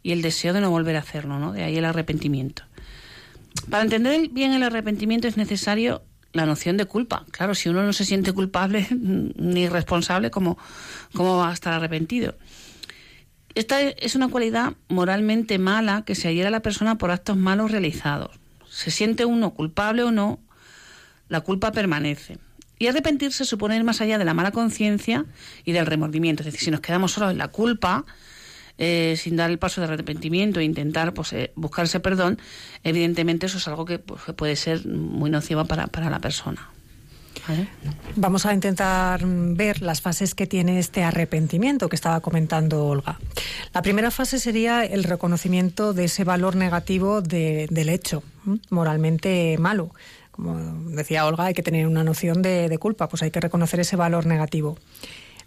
[0.02, 1.52] y el deseo de no volver a hacerlo, ¿no?
[1.52, 2.62] De ahí el arrepentimiento.
[3.70, 6.02] Para entender bien el arrepentimiento es necesario
[6.32, 7.26] la noción de culpa.
[7.30, 10.58] Claro, si uno no se siente culpable ni responsable, ¿cómo,
[11.12, 12.36] cómo va a estar arrepentido?
[13.54, 17.70] Esta es una cualidad moralmente mala que se adhiere a la persona por actos malos
[17.70, 18.38] realizados
[18.78, 20.38] se siente uno culpable o no,
[21.28, 22.38] la culpa permanece.
[22.78, 25.26] Y arrepentirse supone ir más allá de la mala conciencia
[25.64, 26.42] y del remordimiento.
[26.42, 28.04] Es decir, si nos quedamos solo en la culpa,
[28.78, 32.38] eh, sin dar el paso de arrepentimiento e intentar pues, eh, buscarse perdón,
[32.84, 36.70] evidentemente eso es algo que, pues, puede ser muy nocivo para, para la persona.
[38.16, 43.18] Vamos a intentar ver las fases que tiene este arrepentimiento que estaba comentando Olga.
[43.72, 48.22] La primera fase sería el reconocimiento de ese valor negativo de, del hecho,
[48.70, 49.94] moralmente malo.
[50.30, 50.56] Como
[50.90, 54.26] decía Olga, hay que tener una noción de culpa, pues hay que reconocer ese valor
[54.26, 54.76] negativo.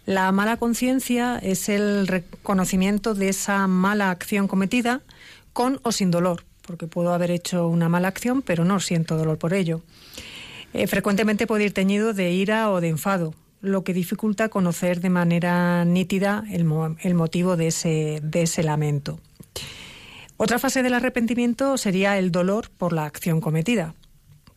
[0.04, 5.00] La mala conciencia es el reconocimiento de esa mala acción cometida
[5.52, 9.38] con o sin dolor, porque puedo haber hecho una mala acción, pero no siento dolor
[9.38, 9.82] por ello.
[10.74, 15.10] Eh, frecuentemente puede ir teñido de ira o de enfado, lo que dificulta conocer de
[15.10, 19.20] manera nítida el, mo el motivo de ese, lamento.
[20.38, 23.94] Otra fase del arrepentimiento sería el dolor por la acción cometida.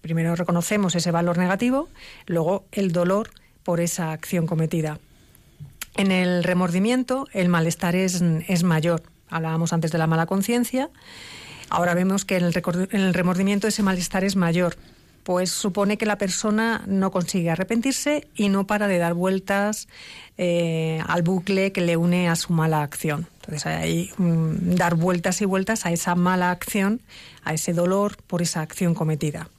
[0.02, 1.90] Primero reconocemos ese valor negativo,
[2.28, 3.30] luego el dolor
[3.64, 5.00] por esa acción cometida.
[5.98, 9.04] En el remordimiento el malestar es, es mayor.
[9.30, 10.90] Hablábamos antes de la mala conciencia.
[11.70, 14.76] Ahora vemos que en el, en el remordimiento ese malestar es mayor,
[15.26, 19.88] pues supone que la persona no consigue arrepentirse y no para de dar vueltas
[20.38, 23.28] eh, al bucle que le une a su mala acción.
[23.38, 27.02] Entonces hay um, dar vueltas y vueltas a esa mala acción,
[27.44, 29.50] a ese dolor por esa acción cometida.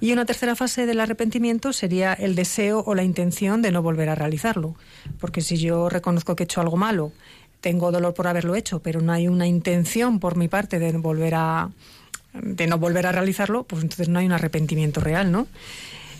[0.00, 4.08] Y una tercera fase del arrepentimiento sería el deseo o la intención de no volver
[4.08, 4.74] a realizarlo.
[5.20, 7.12] Porque si yo reconozco que he hecho algo malo,
[7.60, 11.34] tengo dolor por haberlo hecho, pero no hay una intención por mi parte de volver
[11.36, 11.70] a,
[12.42, 15.46] de no volver a realizarlo, pues entonces no hay un arrepentimiento real, ¿no?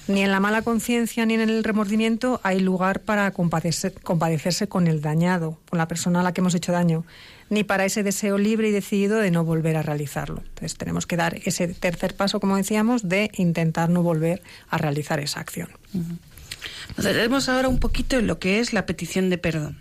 [0.09, 4.87] Ni en la mala conciencia ni en el remordimiento hay lugar para compadecer, compadecerse con
[4.87, 7.05] el dañado, con la persona a la que hemos hecho daño,
[7.51, 10.43] ni para ese deseo libre y decidido de no volver a realizarlo.
[10.49, 15.21] Entonces tenemos que dar ese tercer paso, como decíamos, de intentar no volver a realizar
[15.21, 15.69] esa acción.
[15.93, 17.49] Uh -huh.
[17.49, 19.79] Ahora un poquito en lo que es la petición de perdón.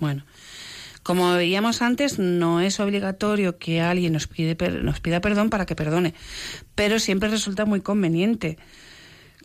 [0.00, 0.24] Bueno,
[1.04, 5.76] como veíamos antes, no es obligatorio que alguien nos, pide, nos pida perdón para que
[5.76, 6.14] perdone,
[6.74, 8.56] pero siempre resulta muy conveniente.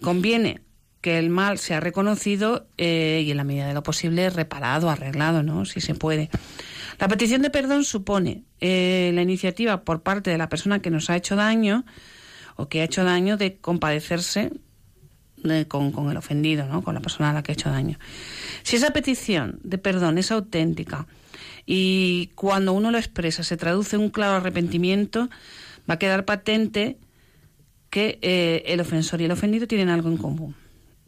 [0.01, 0.62] Conviene
[1.01, 5.43] que el mal sea reconocido eh, y en la medida de lo posible reparado, arreglado,
[5.43, 5.66] ¿no?
[5.66, 6.30] Si se puede.
[6.97, 11.10] La petición de perdón supone eh, la iniciativa por parte de la persona que nos
[11.10, 11.86] ha hecho daño
[12.55, 14.53] o que ha hecho daño de compadecerse
[15.36, 16.84] de, con, con, el ofendido, ¿no?
[16.84, 17.99] con la persona a la que ha hecho daño.
[18.64, 21.05] Si esa petición de perdón es auténtica
[21.66, 25.30] y cuando uno lo expresa se traduce un claro arrepentimiento,
[25.90, 26.98] va a quedar patente
[27.90, 30.56] que eh, el ofensor y el ofendido tienen algo en común.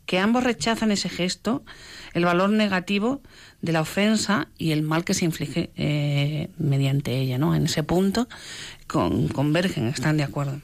[0.06, 1.64] Que ambos rechazan ese gesto,
[2.14, 3.22] el valor negativo
[3.62, 7.56] de la ofensa y el mal que se inflige eh, mediante ella, ¿no?
[7.56, 8.28] En ese punto
[8.88, 10.60] convergen, están de acuerdo.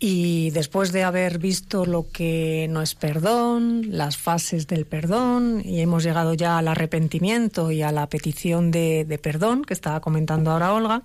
[0.00, 5.80] Y después de haber visto lo que no es perdón, las fases del perdón, y
[5.80, 10.72] hemos llegado ya al arrepentimiento y a la petición de, perdón que estaba comentando ahora
[10.72, 11.02] Olga,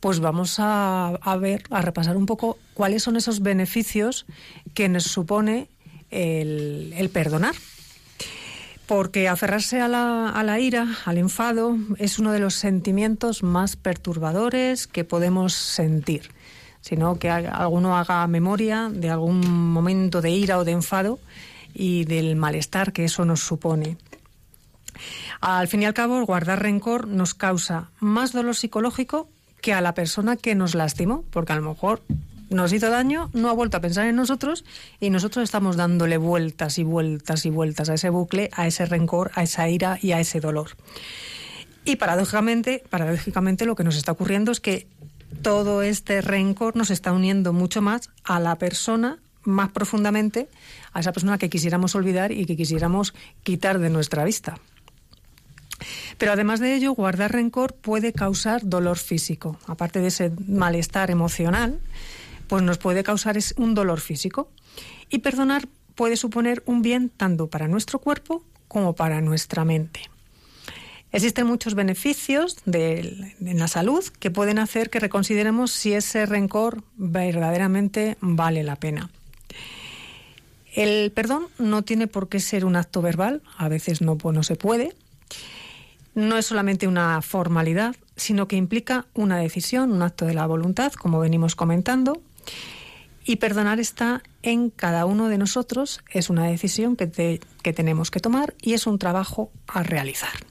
[0.00, 4.24] pues vamos a, ver, a repasar un poco cuáles son esos beneficios
[4.72, 5.68] que nos supone
[6.10, 7.54] el, perdonar.
[8.86, 15.04] Porque aferrarse a la ira, al enfado, es uno de los sentimientos más perturbadores que
[15.04, 16.30] podemos sentir
[16.80, 21.18] sino que alguno haga memoria de algún momento de ira o de enfado
[21.74, 23.96] y del malestar que eso nos supone.
[25.40, 29.28] Al fin y al cabo, guardar rencor nos causa más dolor psicológico
[29.60, 32.02] que a la persona que nos lastimó, porque a lo mejor
[32.50, 34.64] nos hizo daño, no ha vuelto a pensar en nosotros
[34.98, 39.30] y nosotros estamos dándole vueltas y vueltas y vueltas a ese bucle, a ese rencor,
[39.34, 40.70] a esa ira y a ese dolor.
[41.84, 44.86] Y paradójicamente, paradójicamente lo que nos está ocurriendo es que
[45.42, 50.48] todo este rencor nos está uniendo mucho más a la persona más profundamente
[50.92, 54.58] a esa persona que quisiéramos olvidar y que quisiéramos quitar de nuestra vista.
[56.18, 59.58] Pero además de ello, guardar rencor puede causar dolor físico.
[59.66, 61.80] Aparte de ese malestar emocional,
[62.48, 64.50] pues nos puede causar un dolor físico.
[65.08, 70.10] Y perdonar puede suponer un bien tanto para nuestro cuerpo como para nuestra mente.
[71.12, 76.84] Existen muchos beneficios de, en la salud que pueden hacer que reconsideremos si ese rencor
[76.96, 79.10] verdaderamente vale la pena.
[80.72, 84.44] El perdón no tiene por qué ser un acto verbal, a veces no, pues no
[84.44, 84.94] se puede.
[86.14, 90.92] No es solamente una formalidad, sino que implica una decisión, un acto de la voluntad,
[90.92, 92.22] como venimos comentando.
[93.24, 97.06] Y perdonar está en cada uno de nosotros, es una decisión que
[97.74, 100.49] tenemos que tomar y es un trabajo a realizar.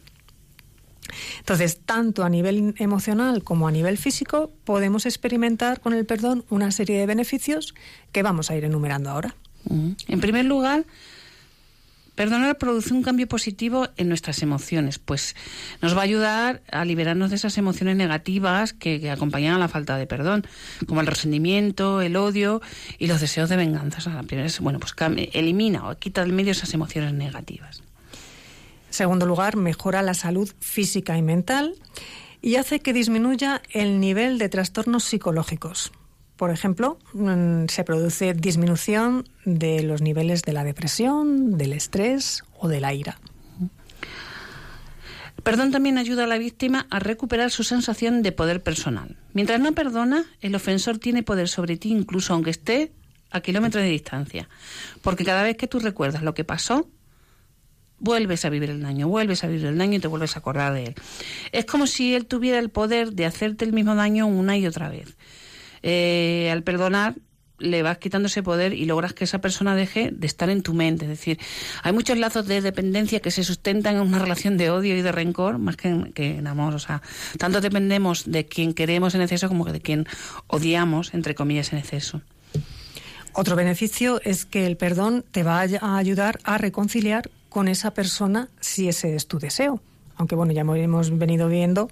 [1.39, 6.71] Entonces, tanto a nivel emocional como a nivel físico, podemos experimentar con el perdón una
[6.71, 7.73] serie de beneficios
[8.11, 9.35] que vamos a ir enumerando ahora.
[10.07, 10.85] En primer lugar,
[12.19, 15.37] Perdonar produce un cambio positivo en nuestras emociones, pues
[15.81, 19.95] nos va a ayudar a liberarnos de esas emociones negativas que, acompañan a la falta
[19.95, 20.45] de perdón,
[20.85, 22.61] como el resentimiento, el odio
[22.97, 24.01] y los deseos de venganza.
[24.09, 24.93] la primera bueno, pues
[25.31, 27.83] elimina o quita del medio esas emociones negativas.
[28.89, 31.75] Segundo lugar, mejora la salud física y mental
[32.41, 35.91] y hace que disminuya el nivel de trastornos psicológicos.
[36.35, 42.69] Por ejemplo, mm, se produce disminución de los niveles de la depresión, del estrés o
[42.69, 43.19] de la ira.
[45.43, 49.17] Perdón también ayuda a la víctima a recuperar su sensación de poder personal.
[49.33, 52.91] Mientras no perdona, el ofensor tiene poder sobre ti incluso aunque esté
[53.31, 54.49] a kilómetros de distancia.
[55.01, 56.89] Porque cada vez que tú recuerdas lo que pasó,
[57.99, 60.73] vuelves a vivir el daño, vuelves a vivir el daño y te vuelves a acordar
[60.73, 60.95] de él.
[61.51, 64.89] Es como si él tuviera el poder de hacerte el mismo daño una y otra
[64.89, 65.17] vez.
[65.81, 67.15] Eh, al perdonar,
[67.59, 70.73] le vas quitando ese poder y logras que esa persona deje de estar en tu
[70.73, 71.05] mente.
[71.05, 71.39] Es decir,
[71.83, 75.11] hay muchos lazos de dependencia que se sustentan en una relación de odio y de
[75.11, 76.73] rencor más que en, que en amor.
[76.73, 77.01] O sea,
[77.37, 80.07] tanto dependemos de quien queremos en exceso como de quien
[80.47, 82.21] odiamos, entre comillas, en exceso.
[83.33, 88.49] Otro beneficio es que el perdón te va a ayudar a reconciliar con esa persona
[88.59, 89.81] si ese es tu deseo.
[90.15, 91.89] Aunque bueno, ya hemos venido viendo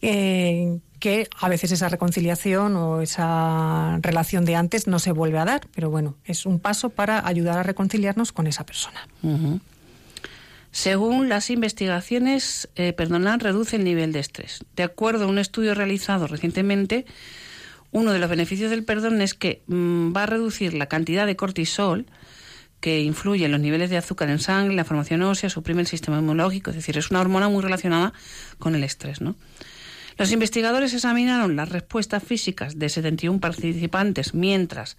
[0.00, 5.44] eh, que a veces esa reconciliación o esa relación de antes no se vuelve a
[5.44, 9.06] dar, pero bueno, es un paso para ayudar a reconciliarnos con esa persona.
[10.70, 14.64] Según las investigaciones, eh, perdonar reduce el nivel de estrés.
[14.76, 17.04] De acuerdo a un estudio realizado recientemente,
[17.90, 21.36] uno de los beneficios del perdón es que mm, va a reducir la cantidad de
[21.36, 22.06] cortisol,
[22.80, 26.18] que influye en los niveles de azúcar en sangre, la formación ósea, suprime el sistema
[26.18, 28.12] inmunológico, es decir, es una hormona muy relacionada
[28.58, 29.20] con el estrés.
[29.20, 29.34] ¿no?
[30.16, 34.96] Los investigadores examinaron las respuestas físicas de 71 participantes mientras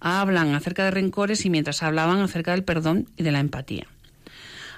[0.00, 3.86] hablan acerca de rencores y mientras hablaban acerca del perdón y de la empatía.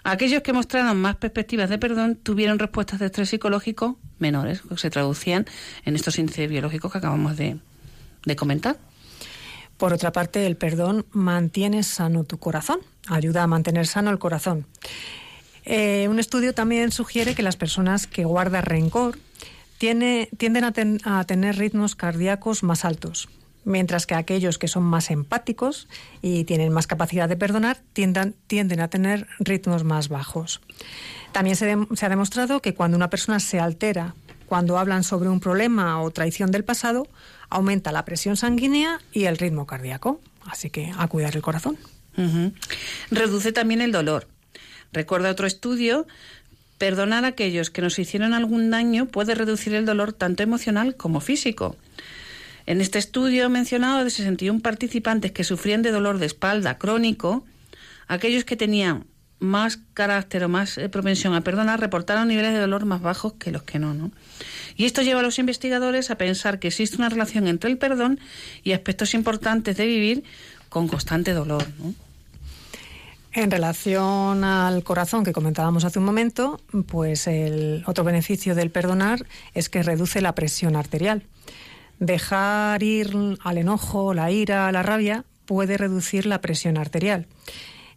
[0.04, 4.90] Aquellos que mostraron más perspectivas de perdón tuvieron respuestas de estrés psicológico menores, que se
[4.90, 5.46] traducían
[5.84, 7.58] en estos índices biológicos que acabamos de,
[8.24, 8.78] de comentar.
[9.82, 12.78] Por otra parte, el perdón mantiene sano tu corazón,
[13.08, 14.64] ayuda a mantener sano el corazón.
[15.64, 19.18] Eh, un estudio también sugiere que las personas que guardan rencor
[19.78, 20.62] tienden
[21.04, 23.28] a, tener ritmos cardíacos más altos,
[23.64, 25.88] mientras que aquellos que son más empáticos
[26.20, 30.60] y tienen más capacidad de perdonar tienden a tener ritmos más bajos.
[31.32, 34.14] También se ha demostrado que cuando una persona se altera
[34.52, 37.08] cuando hablan sobre un problema o traición del pasado,
[37.52, 40.20] aumenta la presión sanguínea y el ritmo cardíaco.
[40.44, 41.78] Así que a cuidar el corazón.
[43.10, 44.26] Reduce también el dolor.
[44.92, 46.06] Recuerda otro estudio,
[46.78, 51.20] perdonar a aquellos que nos hicieron algún daño puede reducir el dolor tanto emocional como
[51.20, 51.76] físico.
[52.66, 57.44] En este estudio mencionado de 61 participantes que sufrían de dolor de espalda crónico,
[58.08, 59.04] aquellos que tenían
[59.42, 63.50] más carácter o más eh, propensión a perdonar reportaron niveles de dolor más bajos que
[63.50, 64.10] los que no, ¿no?
[64.76, 68.20] Y esto lleva a los investigadores a pensar que existe una relación entre el perdón
[68.62, 70.24] y aspectos importantes de vivir
[70.68, 71.66] con constante dolor.
[73.32, 79.26] En relación al corazón que comentábamos hace un momento, pues el otro beneficio del perdonar
[79.54, 81.22] es que reduce la presión arterial.
[81.98, 87.26] Dejar ir al enojo, la ira, la rabia puede reducir la presión arterial.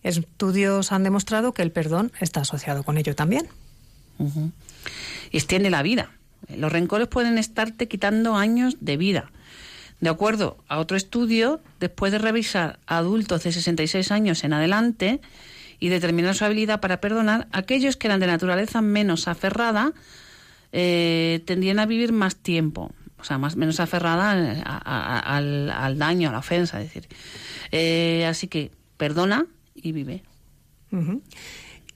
[0.05, 3.47] Estudios han demostrado que el perdón está asociado con ello también.
[5.31, 6.11] Y extiende la vida.
[6.55, 9.31] Los rencores pueden estarte quitando años de vida.
[9.99, 15.21] De acuerdo a otro estudio, después de revisar a adultos de 66 años en adelante
[15.79, 19.91] y determinar su habilidad para perdonar, aquellos que eran de naturaleza menos aferrada
[20.71, 26.39] eh, tendrían a vivir más tiempo, o sea, más, menos aferrada al, daño, a la
[26.39, 27.09] ofensa, es decir.
[27.71, 30.23] Eh, así que perdona y vive.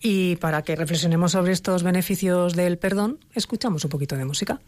[0.02, 4.62] Y para que reflexionemos sobre estos beneficios del perdón, escuchamos un poquito de música.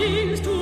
[0.00, 0.59] Verdienst to.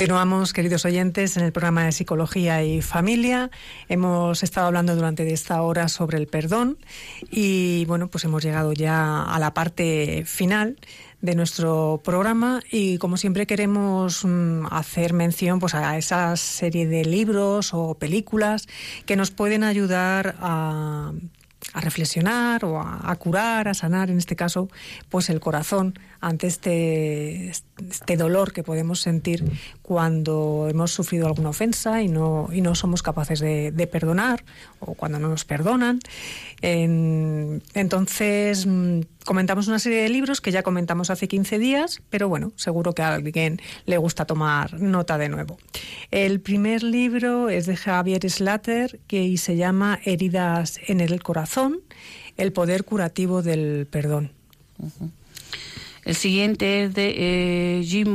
[0.00, 3.50] Continuamos, queridos oyentes, en el programa de Psicología y Familia.
[3.90, 6.78] Hemos estado hablando durante esta hora sobre el perdón
[7.30, 10.78] y, bueno, pues hemos llegado ya a la parte final
[11.20, 17.04] de nuestro programa y como siempre queremos mm, hacer mención pues a esa serie de
[17.04, 18.68] libros o películas
[19.04, 21.12] que nos pueden ayudar a
[21.72, 24.68] a reflexionar o a, curar, a sanar, en este caso,
[25.08, 29.44] pues el corazón ante este, este dolor que podemos sentir
[29.82, 34.44] cuando hemos sufrido alguna ofensa y no, y no somos capaces de, perdonar
[34.78, 36.00] o cuando no nos perdonan.
[36.62, 42.52] entonces, mm, comentamos una serie de libros que ya comentamos hace 15 días, pero bueno,
[42.56, 45.58] seguro que a alguien le gusta tomar nota de nuevo.
[46.10, 51.80] El primer libro es de Javier Slater que se llama Heridas en el corazón,
[52.36, 54.32] el poder curativo del perdón.
[56.04, 58.12] El siguiente es de eh, Jim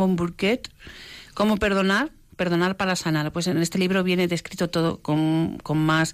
[1.33, 2.11] ¿Cómo perdonar?
[2.35, 3.31] Perdonar para sanar.
[3.31, 6.13] Pues en este libro viene descrito todo con, más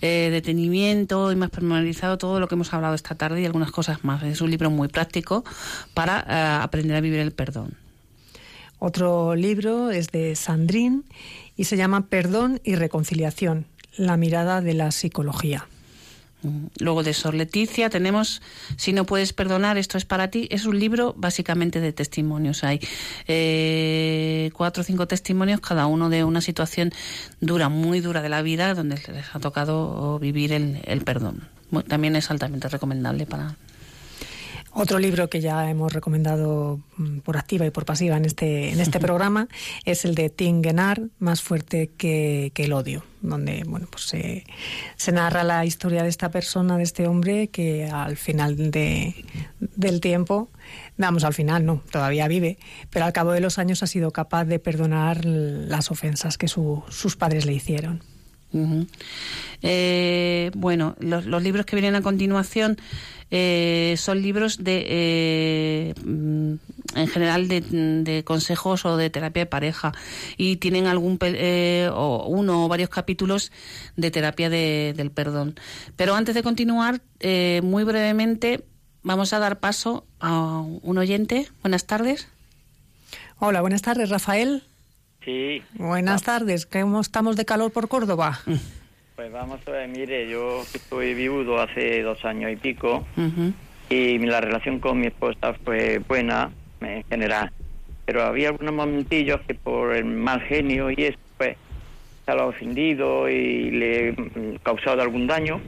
[0.00, 4.04] eh, detenimiento y más personalizado todo lo que hemos hablado esta tarde y algunas cosas
[4.04, 4.22] más.
[4.22, 5.44] Es un libro muy práctico
[5.94, 7.76] para eh, aprender a vivir el perdón.
[8.78, 11.02] Otro libro es de Sandrine
[11.54, 13.66] y se llama Perdón y Reconciliación,
[13.96, 15.68] la mirada de la psicología.
[16.78, 18.40] Luego de Sor Leticia tenemos
[18.76, 20.48] Si no puedes perdonar, esto es para ti.
[20.50, 22.64] Es un libro básicamente de testimonios.
[22.64, 22.80] Hay
[23.28, 26.92] eh, cuatro o cinco testimonios, cada uno de una situación
[27.40, 31.48] dura, muy dura de la vida, donde les ha tocado vivir el, el perdón.
[31.86, 33.56] También es altamente recomendable para,
[34.72, 38.80] otro libro que ya hemos recomendado mm, por activa y por pasiva en este, en
[38.80, 39.48] este programa
[39.84, 40.62] es el de Tim
[41.18, 44.44] Más fuerte que, el odio, donde bueno, pues se,
[44.96, 49.14] se, narra la historia de esta persona, de este hombre, que al final de,
[49.58, 50.50] del tiempo,
[50.98, 52.58] vamos, al final no, todavía vive,
[52.90, 57.16] pero al cabo de los años ha sido capaz de perdonar las ofensas que sus
[57.16, 58.02] padres le hicieron.
[59.62, 62.76] Eh, bueno, los, libros que vienen a continuación
[63.30, 66.54] eh, son libros de, eh, mm,
[66.96, 69.92] en general, de, consejos o de terapia de pareja
[70.36, 73.52] y tienen algún eh, o uno o varios capítulos
[73.96, 75.54] de terapia del perdón.
[75.96, 77.00] Pero antes de continuar,
[77.62, 78.64] muy brevemente,
[79.02, 81.48] vamos a dar paso a un oyente.
[81.62, 82.28] Buenas tardes.
[83.38, 84.64] Hola, buenas tardes, Rafael.
[85.24, 85.62] Sí.
[85.74, 86.66] Buenas tardes.
[86.66, 88.38] ¿Cómo estamos de calor por Córdoba?
[89.20, 93.06] Pues vamos a ver, mire, yo estoy viudo hace dos años y pico
[93.90, 96.50] y la relación con mi esposa fue buena
[96.80, 97.52] en general,
[98.06, 101.58] pero había algunos momentillos que por el mal genio y eso, pues,
[102.24, 104.14] se ha ofendido y le he
[104.62, 105.60] causado algún daño.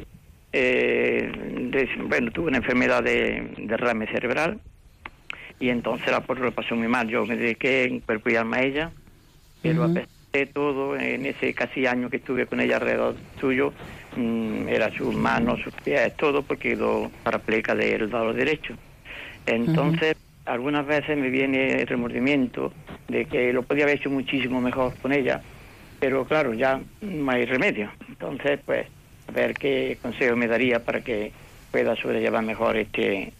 [0.54, 1.30] Eh,
[2.08, 4.60] bueno, tuve una enfermedad de derrame cerebral
[5.60, 7.06] y entonces la por lo pasó muy mal.
[7.06, 8.92] Yo me dediqué en cuerpo y alma a ella,
[9.62, 10.08] pero a pesar
[10.52, 13.72] todo en ese casi año que estuve con ella alrededor suyo,
[14.16, 18.74] mm, era sus manos, sus pies, todo, porque quedó parapleca del lado derecho.
[19.46, 22.72] Entonces, algunas veces me viene el remordimiento
[23.08, 25.40] de que lo podía haber hecho muchísimo mejor con ella,
[26.00, 27.90] pero claro, ya no hay remedio.
[28.08, 28.86] Entonces, pues,
[29.28, 31.30] a ver qué consejo me daría para que
[31.70, 33.32] pueda sobrellevar mejor este,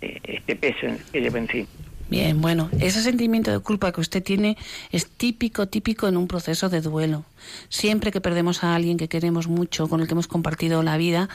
[0.00, 1.68] eh, este peso que lleva encima.
[2.10, 4.56] Bien, bueno, ese sentimiento de culpa que usted tiene
[4.92, 7.24] es típico, típico en un proceso de duelo.
[7.68, 11.28] Siempre que perdemos a alguien que queremos mucho, con el que hemos compartido la vida,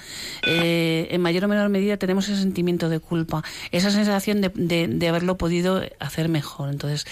[0.48, 4.50] eh, en mayor o menor medida tenemos ese sentimiento de culpa, esa sensación de,
[4.88, 6.70] de, haberlo podido hacer mejor.
[6.70, 7.06] Entonces,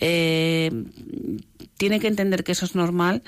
[0.00, 0.70] eh,
[1.76, 3.22] tiene que entender que eso es normal,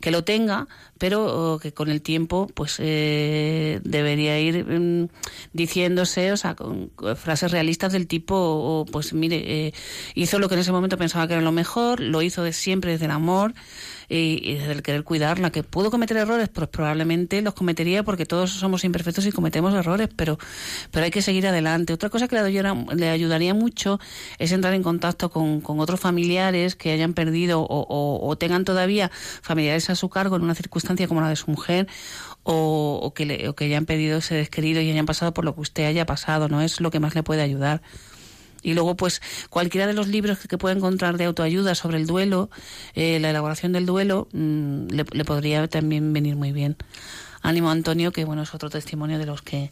[0.00, 0.66] que lo tenga,
[0.98, 5.08] pero que con el tiempo pues eh, debería ir mm,
[5.52, 9.74] diciéndose, o sea, con, frases realistas del tipo, pues mire, eh,
[10.14, 12.90] hizo lo que en ese momento pensaba que era lo mejor, lo hizo de siempre
[12.90, 13.54] desde el amor,
[14.10, 18.50] y, desde el querer cuidarla, que pudo cometer errores, pues probablemente los cometería porque todos
[18.50, 20.38] somos imperfectos y cometemos errores, pero,
[20.90, 21.92] pero hay que seguir adelante.
[21.92, 22.50] Otra cosa que le,
[22.96, 24.00] le ayudaría mucho
[24.38, 29.10] es entrar en contacto con, con otros familiares que hayan perdido o, tengan todavía
[29.42, 31.86] familiares a su cargo en una circunstancia como la de su mujer
[32.42, 35.54] o, o, que le, o que hayan pedido ser querido y hayan pasado por lo
[35.54, 36.62] que usted haya pasado, ¿no?
[36.62, 37.82] Es lo que más le puede ayudar.
[38.62, 42.50] Y luego, pues, cualquiera de los libros que, pueda encontrar de autoayuda sobre el duelo,
[42.94, 46.76] eh, la elaboración del duelo, mm, le, le, podría también venir muy bien.
[47.42, 49.70] Ánimo, Antonio, que bueno, es otro testimonio de los que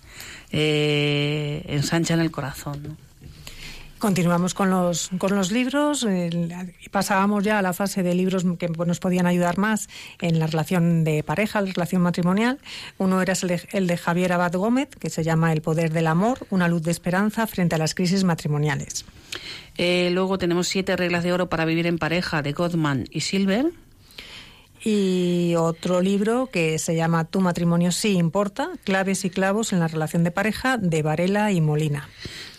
[0.50, 2.82] eh, ensanchan el corazón.
[2.82, 3.07] ¿no?
[3.98, 8.68] Continuamos con los, con los libros y pasábamos ya a la fase de libros que
[8.68, 9.88] nos podían ayudar más
[10.20, 12.58] en la relación de pareja, la relación matrimonial.
[12.98, 13.34] Uno era
[13.72, 16.92] el de, Javier Abad Gómez, que se llama El poder del amor, una luz de
[16.92, 19.04] esperanza frente a las crisis matrimoniales.
[19.76, 23.66] Eh, luego tenemos Siete reglas de oro para vivir en pareja de Gottman y Silver.
[24.84, 29.88] Y otro libro que se llama Tu matrimonio sí importa, claves y clavos en la
[29.88, 32.08] relación de pareja de Varela y Molina.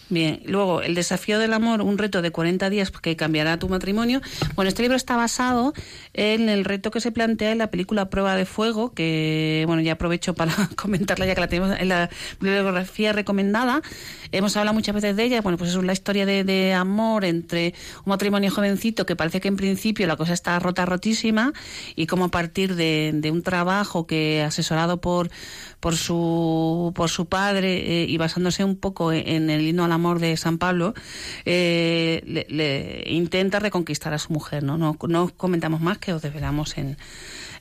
[0.09, 4.21] Bien, luego el desafío del amor, un reto de 40 días que cambiará tu matrimonio.
[4.55, 5.73] Bueno, este libro está basado
[6.13, 9.93] en el reto que se plantea en la película Prueba de Fuego, que bueno, ya
[9.93, 13.83] aprovecho para comentarla ya que la tenemos en la bibliografía recomendada.
[14.31, 15.41] Hemos hablado muchas veces de ella.
[15.41, 19.57] Bueno, pues es una historia de, amor entre un matrimonio jovencito que parece que en
[19.57, 21.53] principio la cosa está rota, rotísima,
[21.95, 25.29] y como a partir de, de un trabajo que asesorado por
[25.79, 30.19] por su, por su padre eh, y basándose un poco en el himno al amor
[30.19, 30.93] de San Pablo,
[31.45, 34.63] eh, le, intenta reconquistar a su mujer.
[34.63, 34.77] ¿no?
[34.77, 36.97] No, no comentamos más que os desvelamos en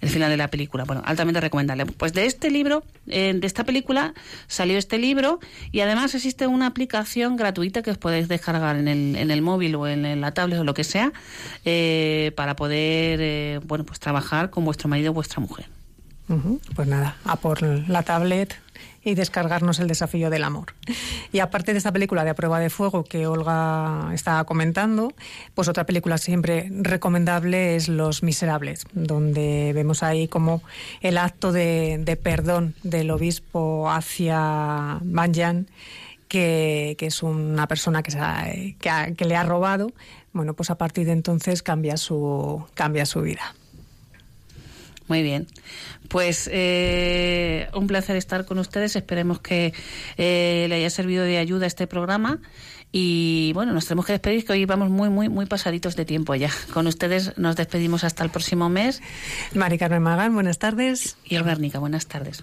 [0.01, 0.85] el final de la película.
[0.85, 1.87] Bueno, altamente recomendable.
[1.87, 4.15] Pues de este libro, eh, de esta película,
[4.47, 5.39] salió este libro
[5.73, 9.75] y además existe una aplicación gratuita que os podéis descargar en el, en el móvil
[9.77, 11.13] o en, la tablet o lo que sea
[12.35, 15.78] para poder, bueno, pues trabajar con vuestro marido o vuestra mujer.
[16.75, 18.55] Pues nada, a por la tablet
[19.03, 20.75] y descargarnos el desafío del amor.
[21.33, 25.15] Y aparte de esta película de A prueba de fuego que Olga estaba comentando,
[25.55, 30.63] pues otra película siempre recomendable es Los Miserables, donde vemos ahí como
[31.01, 35.69] el acto de, perdón del obispo hacia Banyan,
[36.29, 39.93] que, que, es una persona que, que, que le ha robado,
[40.35, 43.55] bueno, pues a partir de entonces cambia su, cambia su vida.
[45.09, 45.47] Muy bien.
[46.09, 48.95] Pues eh, un placer estar con ustedes.
[48.95, 49.73] Esperemos que
[50.17, 52.39] eh, le haya servido de ayuda este programa.
[52.91, 56.35] Y bueno, nos tenemos que despedir, que hoy vamos muy, muy, muy pasaditos de tiempo
[56.35, 56.51] ya.
[56.73, 59.03] Con ustedes nos despedimos hasta el próximo mes.
[59.55, 61.17] Mari Carmen Magán, buenas tardes.
[61.25, 62.43] Y El Guernica, buenas tardes.